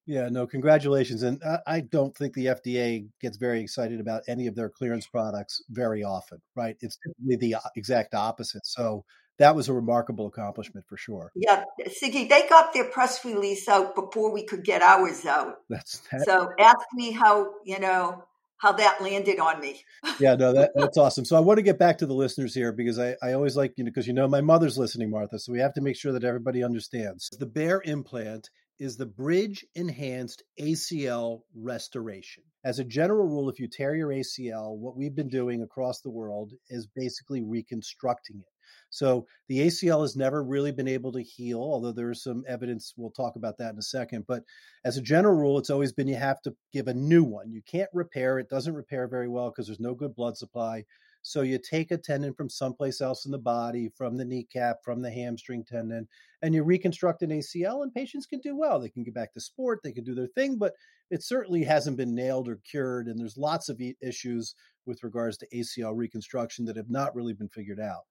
Yeah, 0.07 0.29
no, 0.29 0.47
congratulations. 0.49 1.23
And 1.23 1.41
I, 1.45 1.59
I 1.67 1.81
don't 1.81 2.17
think 2.17 2.35
the 2.35 2.47
FDA 2.47 3.07
gets 3.21 3.37
very 3.37 3.61
excited 3.61 4.01
about 4.01 4.23
any 4.27 4.49
of 4.49 4.57
their 4.57 4.69
clearance 4.69 5.07
products 5.07 5.63
very 5.71 6.03
often, 6.03 6.39
right? 6.57 6.77
It's 6.81 6.97
typically 6.97 7.37
the 7.37 7.61
exact 7.77 8.15
opposite. 8.15 8.67
So 8.67 9.05
that 9.39 9.55
was 9.55 9.69
a 9.69 9.73
remarkable 9.73 10.27
accomplishment 10.27 10.87
for 10.89 10.97
sure. 10.97 11.31
Yeah, 11.37 11.65
Siggy, 11.87 12.29
they 12.29 12.49
got 12.49 12.73
their 12.73 12.85
press 12.85 13.25
release 13.25 13.69
out 13.69 13.95
before 13.95 14.33
we 14.33 14.45
could 14.45 14.65
get 14.65 14.83
ours 14.83 15.25
out. 15.25 15.55
That's 15.71 16.01
that. 16.11 16.25
so. 16.25 16.51
Ask 16.59 16.87
me 16.95 17.13
how 17.13 17.53
you 17.65 17.79
know 17.79 18.25
how 18.63 18.71
that 18.71 19.03
landed 19.03 19.41
on 19.41 19.61
me. 19.61 19.83
yeah, 20.21 20.37
no, 20.37 20.53
that, 20.53 20.71
that's 20.77 20.97
awesome. 20.97 21.25
So 21.25 21.37
I 21.37 21.41
want 21.41 21.59
to 21.59 21.63
get 21.63 21.81
back 21.81 21.99
to 21.99 22.07
the 22.07 22.15
listeners 22.15 22.55
here 22.55 22.73
because 22.73 22.97
I, 22.97 23.17
I 23.21 23.33
always 23.33 23.57
like, 23.57 23.73
you 23.77 23.83
know, 23.83 23.91
because 23.91 24.07
you 24.07 24.13
know, 24.13 24.29
my 24.29 24.41
mother's 24.41 24.79
listening, 24.79 25.11
Martha. 25.11 25.41
So 25.41 25.53
we 25.53 25.59
have 25.59 25.75
to 25.75 25.81
make 25.81 25.97
sure 25.97 26.13
that 26.13 26.23
everybody 26.23 26.63
understands. 26.63 27.29
The 27.37 27.45
Bear 27.45 27.83
implant 27.85 28.51
is 28.79 28.97
the 28.97 29.07
bridge 29.07 29.67
enhanced 29.75 30.45
ACL 30.61 31.41
restoration. 31.57 32.45
As 32.65 32.79
a 32.79 32.85
general 32.85 33.27
rule, 33.27 33.49
if 33.49 33.59
you 33.59 33.67
tear 33.67 33.97
your 33.97 34.11
ACL, 34.11 34.77
what 34.77 34.97
we've 34.97 35.15
been 35.15 35.29
doing 35.29 35.63
across 35.63 36.01
the 36.01 36.11
world 36.11 36.53
is 36.69 36.87
basically 36.87 37.43
reconstructing 37.43 38.37
it. 38.39 38.52
So 38.93 39.27
the 39.49 39.61
ACL 39.61 40.03
has 40.03 40.17
never 40.17 40.45
really 40.45 40.71
been 40.71 40.87
able 40.87 41.13
to 41.13 41.23
heal, 41.23 41.61
although 41.61 41.93
there 41.93 42.11
is 42.11 42.23
some 42.23 42.45
evidence. 42.47 42.93
We'll 42.95 43.11
talk 43.11 43.37
about 43.37 43.57
that 43.57 43.73
in 43.73 43.79
a 43.79 43.83
second. 43.83 44.27
But 44.29 44.45
as 44.85 44.99
a 44.99 45.03
general 45.03 45.35
rule, 45.35 45.59
it's 45.59 45.71
always 45.71 45.95
been 45.95 46.07
you 46.07 46.17
have 46.17 46.43
to 46.43 46.55
give 46.75 46.89
a 46.89 46.95
new 46.95 47.25
one. 47.25 47.51
You 47.51 47.63
can't 47.63 47.89
repair 47.95 48.39
it, 48.39 48.51
doesn't 48.51 48.75
repair 48.75 49.09
very 49.09 49.29
well 49.29 49.49
because 49.49 49.67
there's 49.67 49.81
no 49.81 49.95
good 49.95 50.15
blood 50.15 50.37
supply. 50.37 50.85
So 51.23 51.41
you 51.41 51.59
take 51.59 51.91
a 51.91 51.97
tendon 51.97 52.35
from 52.35 52.51
someplace 52.51 53.01
else 53.01 53.25
in 53.25 53.33
the 53.33 53.39
body, 53.39 53.89
from 53.97 54.19
the 54.19 54.27
kneecap, 54.27 54.85
from 54.85 55.01
the 55.01 55.11
hamstring 55.11 55.65
tendon, 55.65 56.07
and 56.43 56.55
you 56.55 56.63
reconstruct 56.63 57.23
an 57.23 57.31
ACL, 57.31 57.85
and 57.85 57.95
patients 57.95 58.27
can 58.27 58.41
do 58.41 58.57
well. 58.57 58.79
They 58.79 58.91
can 58.91 59.05
get 59.05 59.15
back 59.15 59.33
to 59.33 59.41
sport, 59.41 59.81
they 59.83 59.93
can 59.93 60.05
do 60.05 60.15
their 60.15 60.27
thing, 60.27 60.59
but 60.59 60.75
it 61.11 61.23
certainly 61.23 61.65
hasn't 61.65 61.97
been 61.97 62.15
nailed 62.15 62.49
or 62.49 62.61
cured. 62.69 63.07
And 63.07 63.19
there's 63.19 63.39
lots 63.39 63.71
of 63.71 63.81
issues 64.03 64.55
with 64.85 65.03
regards 65.03 65.39
to 65.39 65.49
ACL 65.55 65.97
reconstruction 65.97 66.67
that 66.67 66.77
have 66.77 66.91
not 66.91 67.15
really 67.15 67.33
been 67.33 67.49
figured 67.49 67.81
out. 67.81 68.03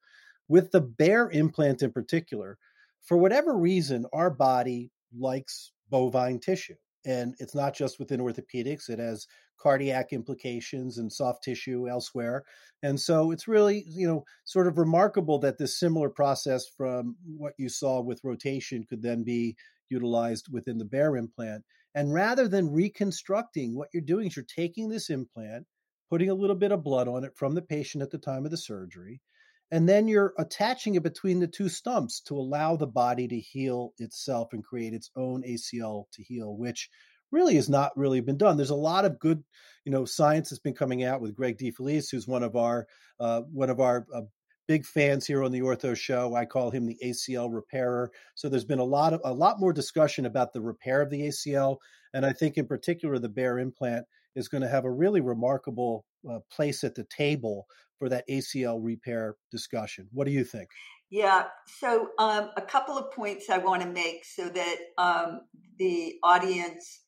With 0.52 0.72
the 0.72 0.82
bear 0.82 1.30
implant 1.30 1.82
in 1.82 1.94
particular, 1.94 2.58
for 3.00 3.16
whatever 3.16 3.56
reason, 3.58 4.06
our 4.12 4.30
body 4.30 4.92
likes 5.18 5.72
bovine 5.90 6.40
tissue. 6.40 6.76
And 7.06 7.36
it's 7.40 7.56
not 7.56 7.74
just 7.74 8.00
within 8.00 8.20
orthopedics, 8.20 8.90
it 8.90 9.00
has 9.00 9.28
cardiac 9.58 10.12
implications 10.12 10.98
and 10.98 11.10
soft 11.10 11.46
tissue 11.46 11.88
elsewhere. 11.88 12.44
And 12.84 13.00
so 13.00 13.32
it's 13.32 13.48
really, 13.48 13.86
you 13.88 14.06
know, 14.06 14.26
sort 14.44 14.68
of 14.68 14.78
remarkable 14.78 15.40
that 15.40 15.58
this 15.58 15.80
similar 15.80 16.10
process 16.10 16.66
from 16.68 17.16
what 17.38 17.54
you 17.58 17.70
saw 17.70 18.02
with 18.02 18.20
rotation 18.26 18.86
could 18.90 19.02
then 19.02 19.24
be 19.24 19.56
utilized 19.88 20.50
within 20.52 20.78
the 20.78 20.84
bear 20.84 21.16
implant. 21.16 21.64
And 21.96 22.14
rather 22.14 22.50
than 22.50 22.74
reconstructing, 22.74 23.74
what 23.74 23.88
you're 23.94 24.02
doing 24.02 24.28
is 24.28 24.36
you're 24.36 24.44
taking 24.54 24.90
this 24.90 25.10
implant, 25.10 25.66
putting 26.10 26.30
a 26.30 26.36
little 26.36 26.58
bit 26.58 26.74
of 26.74 26.84
blood 26.84 27.08
on 27.08 27.24
it 27.24 27.38
from 27.38 27.56
the 27.56 27.62
patient 27.62 28.04
at 28.04 28.12
the 28.12 28.18
time 28.18 28.44
of 28.44 28.52
the 28.52 28.58
surgery, 28.58 29.22
and 29.72 29.88
then 29.88 30.08
you're 30.08 30.34
attaching 30.38 30.96
it 30.96 31.04
between 31.04 31.40
the 31.40 31.48
two 31.48 31.70
stumps 31.70 32.20
to 32.22 32.36
allow 32.36 32.76
the 32.76 32.88
body 32.88 33.28
to 33.28 33.40
heal 33.40 33.94
itself 33.98 34.50
and 34.52 34.64
create 34.64 34.94
its 34.94 35.10
own 35.16 35.44
ACL 35.44 36.06
to 36.14 36.24
heal, 36.24 36.56
which 36.58 36.90
really 37.32 37.56
has 37.56 37.70
not 37.70 37.96
really 37.96 38.20
been 38.20 38.38
done. 38.38 38.58
There's 38.58 38.70
a 38.70 38.76
lot 38.76 39.06
of 39.06 39.18
good, 39.18 39.44
you 39.86 39.92
know, 39.92 40.04
science 40.04 40.50
that's 40.50 40.60
been 40.60 40.74
coming 40.74 41.04
out 41.04 41.22
with 41.22 41.36
Greg 41.36 41.58
DiFelice, 41.58 42.12
who's 42.12 42.28
one 42.28 42.44
of 42.44 42.58
our 42.58 42.86
uh, 43.20 43.42
one 43.42 43.70
of 43.70 43.80
our 43.80 44.06
uh, 44.14 44.22
big 44.68 44.86
fans 44.86 45.26
here 45.26 45.44
on 45.44 45.52
the 45.52 45.62
Ortho 45.62 45.96
Show. 45.96 46.36
I 46.36 46.46
call 46.46 46.72
him 46.72 46.86
the 46.86 46.98
ACL 47.04 47.54
repairer. 47.54 48.12
So 48.36 48.50
there's 48.50 48.66
been 48.66 48.80
a 48.80 48.84
lot 48.84 49.14
of 49.14 49.22
a 49.24 49.34
lot 49.34 49.60
more 49.60 49.72
discussion 49.72 50.26
about 50.26 50.52
the 50.52 50.62
repair 50.62 51.02
of 51.02 51.10
the 51.10 51.28
ACL, 51.28 51.78
and 52.14 52.26
I 52.26 52.34
think 52.34 52.58
in 52.58 52.68
particular 52.68 53.20
the 53.20 53.30
BEAR 53.30 53.60
implant 53.60 54.06
is 54.36 54.50
going 54.50 54.64
to 54.64 54.70
have 54.70 54.86
a 54.86 54.92
really 54.92 55.22
remarkable 55.22 56.06
uh, 56.30 56.40
place 56.52 56.84
at 56.84 56.96
the 56.96 57.06
table 57.06 57.66
for 58.02 58.10
that 58.10 58.28
ACL 58.28 58.80
repair 58.82 59.36
discussion. 59.52 60.08
What 60.12 60.26
do 60.26 60.32
you 60.32 60.44
think? 60.44 60.70
Yeah, 61.12 61.44
so 61.68 62.08
um, 62.18 62.50
a 62.58 62.62
couple 62.64 62.98
of 62.98 63.12
points 63.12 63.48
I 63.48 63.60
want 63.60 63.84
to 63.84 63.88
make 63.88 64.26
so 64.26 64.50
that 64.50 64.76
um, 64.98 65.42
the 65.78 66.16
audience 66.24 67.02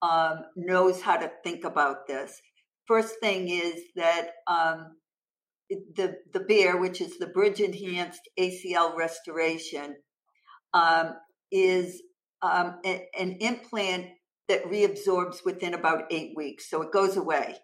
um, 0.00 0.38
knows 0.56 1.02
how 1.02 1.18
to 1.18 1.30
think 1.44 1.64
about 1.64 2.06
this. 2.06 2.40
First 2.86 3.16
thing 3.20 3.50
is 3.50 3.74
that 3.96 4.30
um, 4.46 4.96
the 5.68 6.14
the 6.32 6.40
BEAR, 6.40 6.80
which 6.80 7.02
is 7.02 7.18
the 7.18 7.26
bridge 7.26 7.60
enhanced 7.60 8.22
ACL 8.40 8.96
restoration, 8.96 9.96
um, 10.72 11.12
is 11.52 12.00
um, 12.40 12.76
a, 12.86 13.06
an 13.18 13.36
implant 13.40 14.06
that 14.48 14.64
reabsorbs 14.64 15.44
within 15.44 15.74
about 15.74 16.04
eight 16.10 16.32
weeks, 16.34 16.70
so 16.70 16.80
it 16.80 16.90
goes 16.90 17.18
away, 17.18 17.56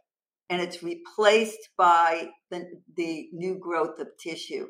and 0.50 0.60
it's 0.60 0.82
replaced 0.82 1.70
by 1.76 2.30
the 2.50 2.66
the 2.96 3.28
new 3.32 3.58
growth 3.58 3.98
of 3.98 4.08
tissue. 4.22 4.66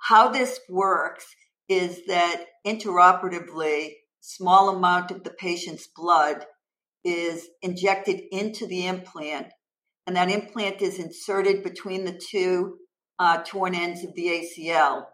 How 0.00 0.28
this 0.28 0.60
works 0.68 1.26
is 1.68 2.06
that 2.06 2.44
intraoperatively, 2.66 3.92
small 4.20 4.68
amount 4.68 5.10
of 5.10 5.24
the 5.24 5.30
patient's 5.30 5.88
blood 5.94 6.46
is 7.04 7.48
injected 7.62 8.22
into 8.30 8.66
the 8.66 8.86
implant, 8.86 9.48
and 10.06 10.16
that 10.16 10.30
implant 10.30 10.82
is 10.82 10.98
inserted 10.98 11.62
between 11.62 12.04
the 12.04 12.20
two 12.30 12.78
uh, 13.18 13.42
torn 13.44 13.74
ends 13.74 14.04
of 14.04 14.14
the 14.14 14.26
ACL. 14.26 15.04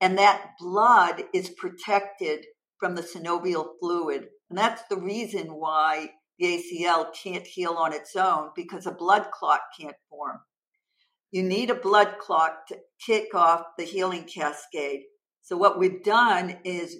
And 0.00 0.18
that 0.18 0.52
blood 0.58 1.24
is 1.34 1.50
protected 1.50 2.44
from 2.78 2.94
the 2.94 3.02
synovial 3.02 3.70
fluid. 3.80 4.28
And 4.48 4.58
that's 4.58 4.82
the 4.88 4.96
reason 4.96 5.48
why 5.48 6.12
the 6.38 6.46
ACL 6.46 7.08
can't 7.14 7.46
heal 7.46 7.72
on 7.72 7.92
its 7.92 8.14
own 8.16 8.50
because 8.54 8.86
a 8.86 8.92
blood 8.92 9.30
clot 9.32 9.60
can't 9.78 9.96
form. 10.08 10.38
You 11.30 11.42
need 11.42 11.70
a 11.70 11.74
blood 11.74 12.16
clot 12.18 12.68
to 12.68 12.78
kick 13.04 13.34
off 13.34 13.64
the 13.76 13.84
healing 13.84 14.24
cascade. 14.24 15.02
So 15.42 15.56
what 15.56 15.78
we've 15.78 16.02
done 16.02 16.58
is 16.64 16.96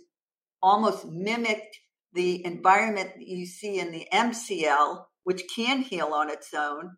almost 0.62 1.06
mimicked 1.06 1.78
the 2.12 2.44
environment 2.44 3.10
that 3.16 3.26
you 3.26 3.46
see 3.46 3.78
in 3.78 3.92
the 3.92 4.06
MCL, 4.12 5.04
which 5.24 5.44
can 5.54 5.82
heal 5.82 6.12
on 6.12 6.30
its 6.30 6.52
own, 6.52 6.96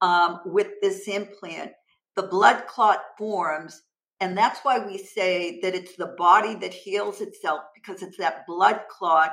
um, 0.00 0.40
with 0.46 0.68
this 0.82 1.06
implant. 1.08 1.72
The 2.16 2.24
blood 2.24 2.66
clot 2.66 3.00
forms, 3.16 3.82
and 4.18 4.36
that's 4.36 4.60
why 4.60 4.84
we 4.84 4.98
say 4.98 5.60
that 5.60 5.74
it's 5.74 5.96
the 5.96 6.14
body 6.18 6.54
that 6.56 6.74
heals 6.74 7.20
itself 7.20 7.60
because 7.74 8.02
it's 8.02 8.18
that 8.18 8.46
blood 8.46 8.80
clot 8.90 9.32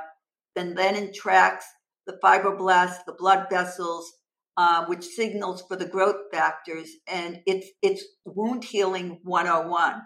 that 0.56 0.76
then 0.76 0.96
attracts 0.96 1.66
the 2.08 2.18
fibroblasts, 2.24 3.06
the 3.06 3.14
blood 3.14 3.48
vessels, 3.50 4.12
uh, 4.58 4.86
which 4.86 5.06
signals 5.06 5.64
for 5.68 5.76
the 5.76 5.86
growth 5.86 6.32
factors, 6.32 6.90
and 7.08 7.42
it's 7.46 7.68
it's 7.84 8.04
wound 8.26 8.64
healing 8.64 9.20
101. 9.24 10.02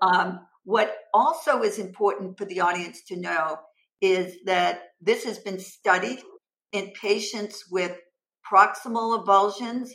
Um, 0.00 0.40
what 0.64 0.94
also 1.12 1.62
is 1.62 1.78
important 1.78 2.38
for 2.38 2.44
the 2.46 2.60
audience 2.60 3.02
to 3.08 3.16
know 3.16 3.58
is 4.00 4.36
that 4.46 4.80
this 5.00 5.24
has 5.24 5.38
been 5.38 5.58
studied 5.58 6.20
in 6.72 6.92
patients 7.00 7.64
with 7.70 7.96
proximal 8.50 9.24
avulsions 9.24 9.90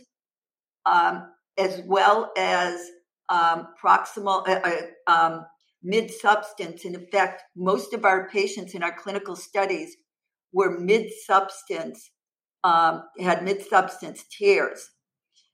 um, 0.85 1.31
as 1.57 1.81
well 1.85 2.31
as 2.37 2.79
um, 3.29 3.67
proximal 3.83 4.47
uh, 4.47 4.59
uh, 5.07 5.11
um, 5.11 5.45
mid 5.81 6.11
substance. 6.11 6.85
In 6.85 7.07
fact, 7.11 7.43
most 7.55 7.93
of 7.93 8.05
our 8.05 8.29
patients 8.29 8.73
in 8.73 8.83
our 8.83 8.95
clinical 8.95 9.35
studies 9.35 9.95
were 10.53 10.79
mid 10.79 11.11
substance, 11.25 12.11
um, 12.63 13.03
had 13.19 13.43
mid 13.43 13.65
substance 13.65 14.23
tears. 14.29 14.89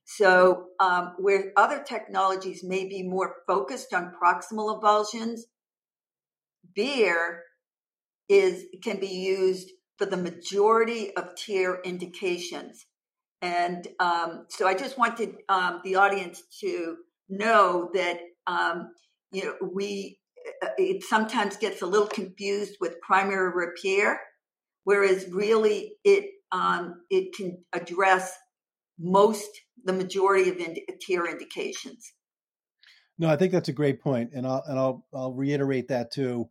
So, 0.04 0.66
um, 0.80 1.14
where 1.18 1.52
other 1.56 1.82
technologies 1.82 2.64
may 2.64 2.88
be 2.88 3.02
more 3.02 3.36
focused 3.46 3.94
on 3.94 4.12
proximal 4.20 4.80
avulsions, 4.80 5.40
BEAR 6.74 7.42
is 8.28 8.64
can 8.82 8.98
be 8.98 9.08
used 9.08 9.70
for 9.98 10.06
the 10.06 10.16
majority 10.16 11.14
of 11.16 11.34
tear 11.36 11.80
indications. 11.82 12.86
And 13.42 13.86
um, 13.98 14.46
so 14.48 14.66
I 14.66 14.74
just 14.74 14.98
wanted 14.98 15.36
um, 15.48 15.80
the 15.84 15.96
audience 15.96 16.42
to 16.60 16.96
know 17.28 17.90
that 17.94 18.20
um, 18.46 18.92
you 19.32 19.44
know 19.44 19.54
we 19.72 20.18
uh, 20.62 20.68
it 20.78 21.02
sometimes 21.04 21.56
gets 21.56 21.82
a 21.82 21.86
little 21.86 22.06
confused 22.06 22.76
with 22.80 23.00
primary 23.00 23.52
repair, 23.54 24.20
whereas 24.90 25.24
really 25.30 25.92
it 26.02 26.24
um, 26.50 27.02
it 27.10 27.32
can 27.32 27.62
address 27.72 28.36
most 28.98 29.48
the 29.84 29.92
majority 29.92 30.50
of 30.50 30.56
ind- 30.56 30.80
tear 31.00 31.30
indications. 31.30 32.12
No, 33.16 33.28
I 33.28 33.36
think 33.36 33.52
that's 33.52 33.68
a 33.68 33.72
great 33.72 34.00
point, 34.00 34.30
and 34.34 34.44
I'll 34.44 34.64
and 34.66 34.76
I'll 34.76 35.06
I'll 35.14 35.32
reiterate 35.32 35.86
that 35.88 36.10
too. 36.10 36.48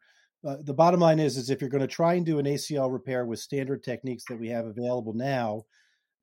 Uh, 0.47 0.56
the 0.63 0.73
bottom 0.73 1.02
line 1.02 1.19
is, 1.19 1.36
is 1.36 1.49
if 1.49 1.60
you're 1.60 1.69
going 1.69 1.82
to 1.82 1.88
try 1.88 2.13
and 2.13 2.25
do 2.25 2.39
an 2.39 2.45
ACL 2.45 2.89
repair 2.93 3.25
with 3.25 3.39
standard 3.39 3.84
techniques 3.84 4.23
that 4.30 4.39
we 4.39 4.47
have 4.47 4.65
available 4.65 5.13
now, 5.13 5.65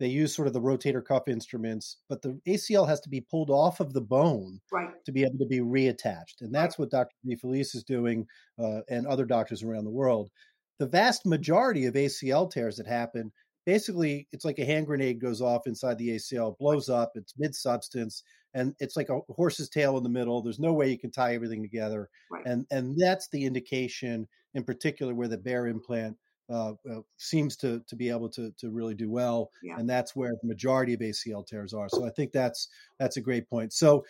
they 0.01 0.07
use 0.07 0.35
sort 0.35 0.49
of 0.49 0.55
the 0.55 0.61
rotator 0.61 1.05
cuff 1.05 1.29
instruments, 1.29 1.99
but 2.09 2.23
the 2.23 2.41
ACL 2.49 2.89
has 2.89 2.99
to 3.01 3.11
be 3.11 3.21
pulled 3.21 3.51
off 3.51 3.79
of 3.79 3.93
the 3.93 4.01
bone 4.01 4.61
right. 4.73 4.89
to 5.05 5.13
be 5.13 5.23
able 5.23 5.37
to 5.39 5.47
be 5.47 5.61
reattached, 5.61 6.41
and 6.41 6.55
that's 6.55 6.79
right. 6.79 6.85
what 6.85 6.91
Dr. 6.91 7.15
DiFelice 7.27 7.75
is 7.75 7.85
doing, 7.85 8.27
uh, 8.59 8.81
and 8.89 9.07
other 9.07 9.27
doctors 9.27 9.63
around 9.63 9.85
the 9.85 9.91
world. 9.91 10.31
The 10.79 10.87
vast 10.87 11.27
majority 11.27 11.87
of 11.87 11.95
ACL 11.95 12.51
tears 12.51 12.77
that 12.77 12.87
happen, 12.87 13.33
basically, 13.65 14.29
it's 14.33 14.45
like 14.45 14.59
a 14.59 14.65
hand 14.65 14.87
grenade 14.87 15.21
goes 15.21 15.41
off 15.41 15.67
inside 15.67 15.99
the 15.99 16.11
ACL, 16.11 16.57
blows 16.59 16.89
up, 16.89 17.13
it's 17.15 17.35
mid 17.39 17.55
substance, 17.55 18.23
and 18.55 18.75
it's 18.79 18.97
like 18.97 19.09
a 19.09 19.21
horse's 19.33 19.69
tail 19.69 19.97
in 19.97 20.03
the 20.03 20.09
middle. 20.09 20.43
There's 20.43 20.59
no 20.59 20.73
way 20.73 20.91
you 20.91 20.99
can 20.99 21.11
tie 21.11 21.35
everything 21.35 21.63
together, 21.63 22.09
right. 22.31 22.45
and 22.47 22.67
and 22.71 22.97
that's 22.99 23.29
the 23.29 23.45
indication 23.45 24.27
in 24.55 24.65
particular 24.65 25.15
where 25.15 25.29
the 25.29 25.39
BEAR 25.39 25.67
implant 25.67 26.17
uh, 26.51 26.73
uh, 26.91 27.01
seems 27.19 27.57
to 27.57 27.83
to 27.87 27.97
be 27.97 28.09
able 28.09 28.29
to 28.31 28.53
to 28.59 28.71
really 28.71 28.95
do 28.95 29.11
well, 29.11 29.51
yeah. 29.63 29.77
and 29.79 29.89
that's 29.89 30.17
where 30.17 30.33
the 30.41 30.49
majority 30.49 30.95
of 30.95 31.01
ACL 31.01 31.47
tears 31.47 31.75
are. 31.75 31.89
So 31.89 32.07
I 32.07 32.11
think 32.11 32.33
that's 32.33 32.69
that's 32.99 33.17
a 33.17 33.23
great 33.23 33.49
point. 33.49 33.73
So. 33.73 34.05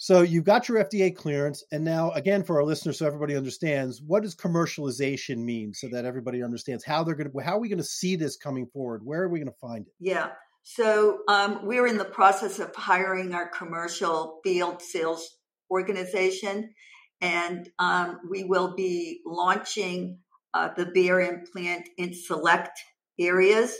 So 0.00 0.22
you've 0.22 0.44
got 0.44 0.68
your 0.68 0.84
FDA 0.84 1.14
clearance, 1.14 1.64
and 1.72 1.84
now 1.84 2.12
again 2.12 2.44
for 2.44 2.56
our 2.56 2.64
listeners, 2.64 2.98
so 2.98 3.06
everybody 3.06 3.34
understands, 3.34 4.00
what 4.00 4.22
does 4.22 4.36
commercialization 4.36 5.38
mean, 5.38 5.74
so 5.74 5.88
that 5.88 6.04
everybody 6.04 6.40
understands 6.40 6.84
how 6.84 7.02
they're 7.02 7.16
going 7.16 7.28
to, 7.30 7.38
how 7.40 7.56
are 7.56 7.60
we 7.60 7.68
going 7.68 7.78
to 7.78 7.84
see 7.84 8.14
this 8.14 8.36
coming 8.36 8.68
forward? 8.68 9.04
Where 9.04 9.22
are 9.22 9.28
we 9.28 9.40
going 9.40 9.50
to 9.50 9.58
find 9.60 9.88
it? 9.88 9.92
Yeah. 9.98 10.28
So 10.62 11.18
um, 11.26 11.60
we're 11.64 11.88
in 11.88 11.98
the 11.98 12.04
process 12.04 12.60
of 12.60 12.72
hiring 12.76 13.34
our 13.34 13.48
commercial 13.48 14.38
field 14.44 14.80
sales 14.80 15.36
organization, 15.68 16.72
and 17.20 17.68
um, 17.80 18.20
we 18.30 18.44
will 18.44 18.76
be 18.76 19.20
launching 19.26 20.20
uh, 20.54 20.68
the 20.76 20.86
BEAR 20.86 21.20
implant 21.22 21.88
in 21.98 22.14
select 22.14 22.78
areas 23.18 23.74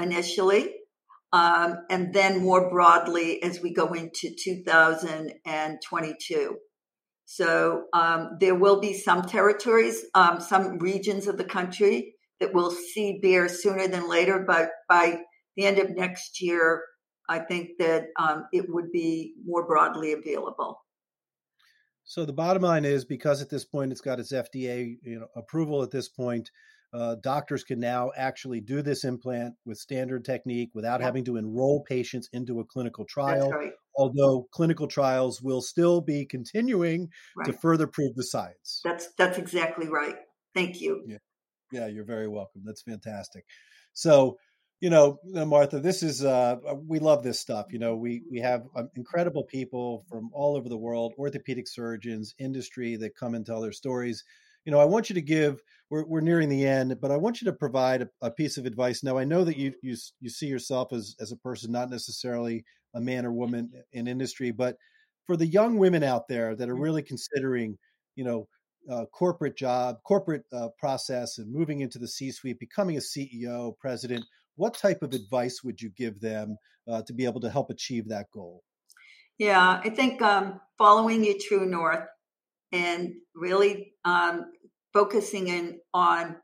initially, 0.00 0.72
um, 1.32 1.78
and 1.90 2.14
then 2.14 2.42
more 2.42 2.70
broadly 2.70 3.42
as 3.42 3.60
we 3.60 3.72
go 3.72 3.92
into 3.92 4.30
2022. 4.42 6.56
So 7.26 7.82
um, 7.92 8.38
there 8.40 8.54
will 8.54 8.80
be 8.80 8.94
some 8.94 9.22
territories, 9.22 10.04
um, 10.14 10.40
some 10.40 10.78
regions 10.78 11.26
of 11.26 11.36
the 11.36 11.44
country 11.44 12.14
that 12.40 12.54
will 12.54 12.70
see 12.70 13.18
BEAR 13.20 13.48
sooner 13.48 13.86
than 13.88 14.08
later, 14.08 14.42
but 14.46 14.70
by 14.88 15.20
the 15.56 15.66
end 15.66 15.78
of 15.78 15.90
next 15.90 16.40
year, 16.40 16.84
I 17.28 17.40
think 17.40 17.72
that 17.78 18.06
um, 18.18 18.46
it 18.52 18.64
would 18.68 18.90
be 18.90 19.34
more 19.44 19.66
broadly 19.66 20.12
available. 20.12 20.82
So 22.04 22.24
the 22.24 22.32
bottom 22.32 22.62
line 22.62 22.86
is, 22.86 23.04
because 23.04 23.42
at 23.42 23.50
this 23.50 23.66
point 23.66 23.92
it's 23.92 24.00
got 24.00 24.18
its 24.18 24.32
FDA 24.32 24.96
you 25.02 25.20
know, 25.20 25.26
approval 25.36 25.82
at 25.82 25.90
this 25.90 26.08
point, 26.08 26.50
uh, 26.92 27.16
doctors 27.22 27.64
can 27.64 27.78
now 27.78 28.10
actually 28.16 28.60
do 28.60 28.80
this 28.80 29.04
implant 29.04 29.54
with 29.66 29.78
standard 29.78 30.24
technique 30.24 30.70
without 30.74 31.00
having 31.00 31.24
to 31.24 31.36
enroll 31.36 31.82
patients 31.82 32.28
into 32.32 32.60
a 32.60 32.64
clinical 32.64 33.04
trial. 33.04 33.50
Right. 33.50 33.72
Although 33.96 34.48
clinical 34.52 34.86
trials 34.86 35.42
will 35.42 35.60
still 35.60 36.00
be 36.00 36.24
continuing 36.24 37.08
right. 37.36 37.46
to 37.46 37.52
further 37.52 37.86
prove 37.86 38.14
the 38.14 38.22
science. 38.22 38.80
That's 38.84 39.08
that's 39.18 39.38
exactly 39.38 39.88
right. 39.88 40.16
Thank 40.54 40.80
you. 40.80 41.02
Yeah, 41.06 41.18
yeah, 41.72 41.86
you're 41.88 42.04
very 42.04 42.28
welcome. 42.28 42.62
That's 42.64 42.82
fantastic. 42.82 43.44
So, 43.92 44.38
you 44.80 44.88
know, 44.88 45.18
uh, 45.34 45.44
Martha, 45.44 45.80
this 45.80 46.02
is 46.02 46.24
uh, 46.24 46.56
uh, 46.66 46.74
we 46.86 47.00
love 47.00 47.22
this 47.22 47.40
stuff. 47.40 47.66
You 47.70 47.80
know, 47.80 47.96
we 47.96 48.22
we 48.30 48.38
have 48.38 48.64
um, 48.76 48.88
incredible 48.94 49.44
people 49.44 50.04
from 50.08 50.30
all 50.32 50.56
over 50.56 50.68
the 50.68 50.78
world, 50.78 51.12
orthopedic 51.18 51.68
surgeons, 51.68 52.34
industry 52.38 52.96
that 52.96 53.16
come 53.16 53.34
and 53.34 53.44
tell 53.44 53.60
their 53.60 53.72
stories. 53.72 54.24
You 54.68 54.72
know, 54.72 54.80
I 54.80 54.84
want 54.84 55.08
you 55.08 55.14
to 55.14 55.22
give. 55.22 55.62
We're 55.88 56.04
we're 56.04 56.20
nearing 56.20 56.50
the 56.50 56.66
end, 56.66 57.00
but 57.00 57.10
I 57.10 57.16
want 57.16 57.40
you 57.40 57.46
to 57.46 57.54
provide 57.54 58.02
a, 58.02 58.08
a 58.20 58.30
piece 58.30 58.58
of 58.58 58.66
advice. 58.66 59.02
Now, 59.02 59.16
I 59.16 59.24
know 59.24 59.42
that 59.44 59.56
you 59.56 59.72
you 59.80 59.96
you 60.20 60.28
see 60.28 60.44
yourself 60.44 60.92
as 60.92 61.16
as 61.18 61.32
a 61.32 61.38
person, 61.38 61.72
not 61.72 61.88
necessarily 61.88 62.66
a 62.94 63.00
man 63.00 63.24
or 63.24 63.32
woman 63.32 63.72
in 63.94 64.06
industry, 64.06 64.50
but 64.50 64.76
for 65.26 65.38
the 65.38 65.46
young 65.46 65.78
women 65.78 66.02
out 66.02 66.28
there 66.28 66.54
that 66.54 66.68
are 66.68 66.74
mm-hmm. 66.74 66.82
really 66.82 67.02
considering, 67.02 67.78
you 68.14 68.24
know, 68.24 68.46
uh, 68.90 69.06
corporate 69.06 69.56
job, 69.56 69.96
corporate 70.04 70.44
uh, 70.52 70.68
process, 70.78 71.38
and 71.38 71.50
moving 71.50 71.80
into 71.80 71.98
the 71.98 72.06
C-suite, 72.06 72.60
becoming 72.60 72.98
a 72.98 73.00
CEO, 73.00 73.72
president 73.78 74.26
what 74.56 74.74
type 74.74 75.02
of 75.02 75.14
advice 75.14 75.62
would 75.62 75.80
you 75.80 75.88
give 75.96 76.20
them 76.20 76.58
uh, 76.90 77.00
to 77.02 77.14
be 77.14 77.24
able 77.24 77.40
to 77.40 77.48
help 77.48 77.70
achieve 77.70 78.08
that 78.08 78.26
goal? 78.34 78.64
Yeah, 79.38 79.80
I 79.82 79.88
think 79.88 80.20
um, 80.20 80.60
following 80.76 81.24
your 81.24 81.36
true 81.40 81.64
north 81.64 82.04
and 82.72 83.14
really 83.34 83.94
um, 84.04 84.50
focusing 84.92 85.48
in 85.48 85.80
on 85.94 86.36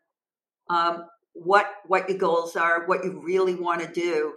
um, 0.70 1.04
what 1.32 1.66
what 1.86 2.08
your 2.08 2.18
goals 2.18 2.56
are, 2.56 2.86
what 2.86 3.04
you 3.04 3.20
really 3.24 3.54
want 3.54 3.82
to 3.82 3.88
do, 3.92 4.34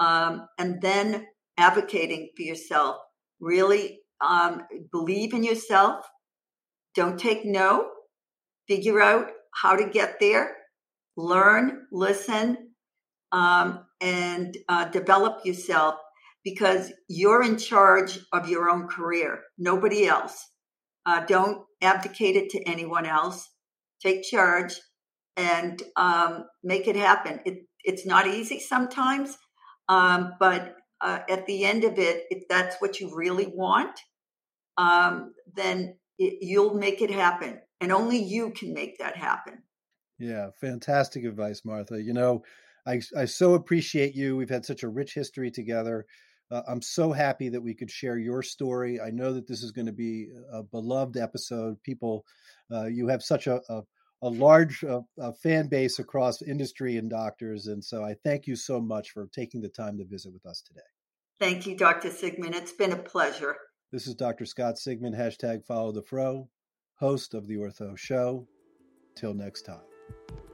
um, 0.00 0.46
and 0.58 0.80
then 0.80 1.26
advocating 1.56 2.30
for 2.36 2.42
yourself. 2.42 2.96
Really 3.40 4.00
um, 4.20 4.62
believe 4.92 5.32
in 5.34 5.42
yourself. 5.42 6.06
Don't 6.94 7.18
take 7.18 7.44
no. 7.44 7.90
Figure 8.68 9.00
out 9.00 9.28
how 9.54 9.76
to 9.76 9.88
get 9.88 10.18
there. 10.20 10.56
Learn, 11.16 11.86
listen, 11.92 12.72
um, 13.32 13.86
and 14.00 14.56
uh, 14.68 14.86
develop 14.86 15.44
yourself 15.44 15.94
because 16.44 16.92
you're 17.08 17.42
in 17.42 17.56
charge 17.58 18.18
of 18.32 18.48
your 18.48 18.70
own 18.70 18.86
career, 18.86 19.40
nobody 19.58 20.06
else. 20.06 20.46
Uh, 21.04 21.24
don't 21.24 21.64
abdicate 21.82 22.36
it 22.36 22.50
to 22.50 22.62
anyone 22.62 23.06
else. 23.06 23.48
Take 24.02 24.22
charge 24.22 24.74
and 25.36 25.82
um, 25.96 26.46
make 26.62 26.88
it 26.88 26.96
happen. 26.96 27.40
It, 27.44 27.66
it's 27.84 28.06
not 28.06 28.26
easy 28.26 28.58
sometimes, 28.58 29.36
um, 29.88 30.34
but 30.40 30.76
uh, 31.00 31.20
at 31.28 31.46
the 31.46 31.64
end 31.64 31.84
of 31.84 31.98
it, 31.98 32.24
if 32.30 32.48
that's 32.48 32.76
what 32.80 33.00
you 33.00 33.14
really 33.14 33.46
want, 33.46 33.98
um, 34.78 35.32
then 35.54 35.96
it, 36.18 36.38
you'll 36.40 36.74
make 36.74 37.02
it 37.02 37.10
happen. 37.10 37.60
And 37.80 37.92
only 37.92 38.18
you 38.18 38.50
can 38.50 38.72
make 38.72 38.98
that 38.98 39.16
happen. 39.16 39.62
Yeah, 40.18 40.48
fantastic 40.60 41.24
advice, 41.24 41.62
Martha. 41.64 42.02
You 42.02 42.14
know, 42.14 42.42
I, 42.86 43.02
I 43.16 43.26
so 43.26 43.54
appreciate 43.54 44.14
you. 44.14 44.36
We've 44.36 44.48
had 44.48 44.64
such 44.64 44.82
a 44.82 44.88
rich 44.88 45.14
history 45.14 45.50
together. 45.50 46.06
Uh, 46.50 46.62
I'm 46.68 46.82
so 46.82 47.12
happy 47.12 47.48
that 47.48 47.60
we 47.60 47.74
could 47.74 47.90
share 47.90 48.18
your 48.18 48.42
story. 48.42 49.00
I 49.00 49.10
know 49.10 49.32
that 49.32 49.46
this 49.46 49.62
is 49.62 49.72
going 49.72 49.86
to 49.86 49.92
be 49.92 50.28
a 50.52 50.62
beloved 50.62 51.16
episode. 51.16 51.82
People, 51.82 52.24
uh, 52.72 52.86
you 52.86 53.08
have 53.08 53.22
such 53.22 53.46
a, 53.46 53.60
a, 53.68 53.82
a 54.22 54.28
large 54.28 54.84
uh, 54.84 55.00
a 55.18 55.32
fan 55.32 55.68
base 55.68 55.98
across 55.98 56.42
industry 56.42 56.96
and 56.96 57.10
doctors. 57.10 57.66
And 57.66 57.84
so 57.84 58.04
I 58.04 58.14
thank 58.24 58.46
you 58.46 58.56
so 58.56 58.80
much 58.80 59.10
for 59.10 59.26
taking 59.26 59.60
the 59.60 59.68
time 59.68 59.98
to 59.98 60.04
visit 60.04 60.32
with 60.32 60.46
us 60.46 60.62
today. 60.62 60.80
Thank 61.38 61.66
you, 61.66 61.76
Dr. 61.76 62.08
Sigman. 62.08 62.54
It's 62.54 62.72
been 62.72 62.92
a 62.92 62.96
pleasure. 62.96 63.56
This 63.92 64.06
is 64.06 64.14
Dr. 64.14 64.46
Scott 64.46 64.76
Sigman, 64.76 65.16
hashtag 65.16 65.64
follow 65.64 65.92
the 65.92 66.02
fro, 66.02 66.48
host 66.94 67.34
of 67.34 67.46
the 67.46 67.56
Ortho 67.56 67.96
Show. 67.96 68.46
Till 69.16 69.34
next 69.34 69.62
time. 69.62 70.45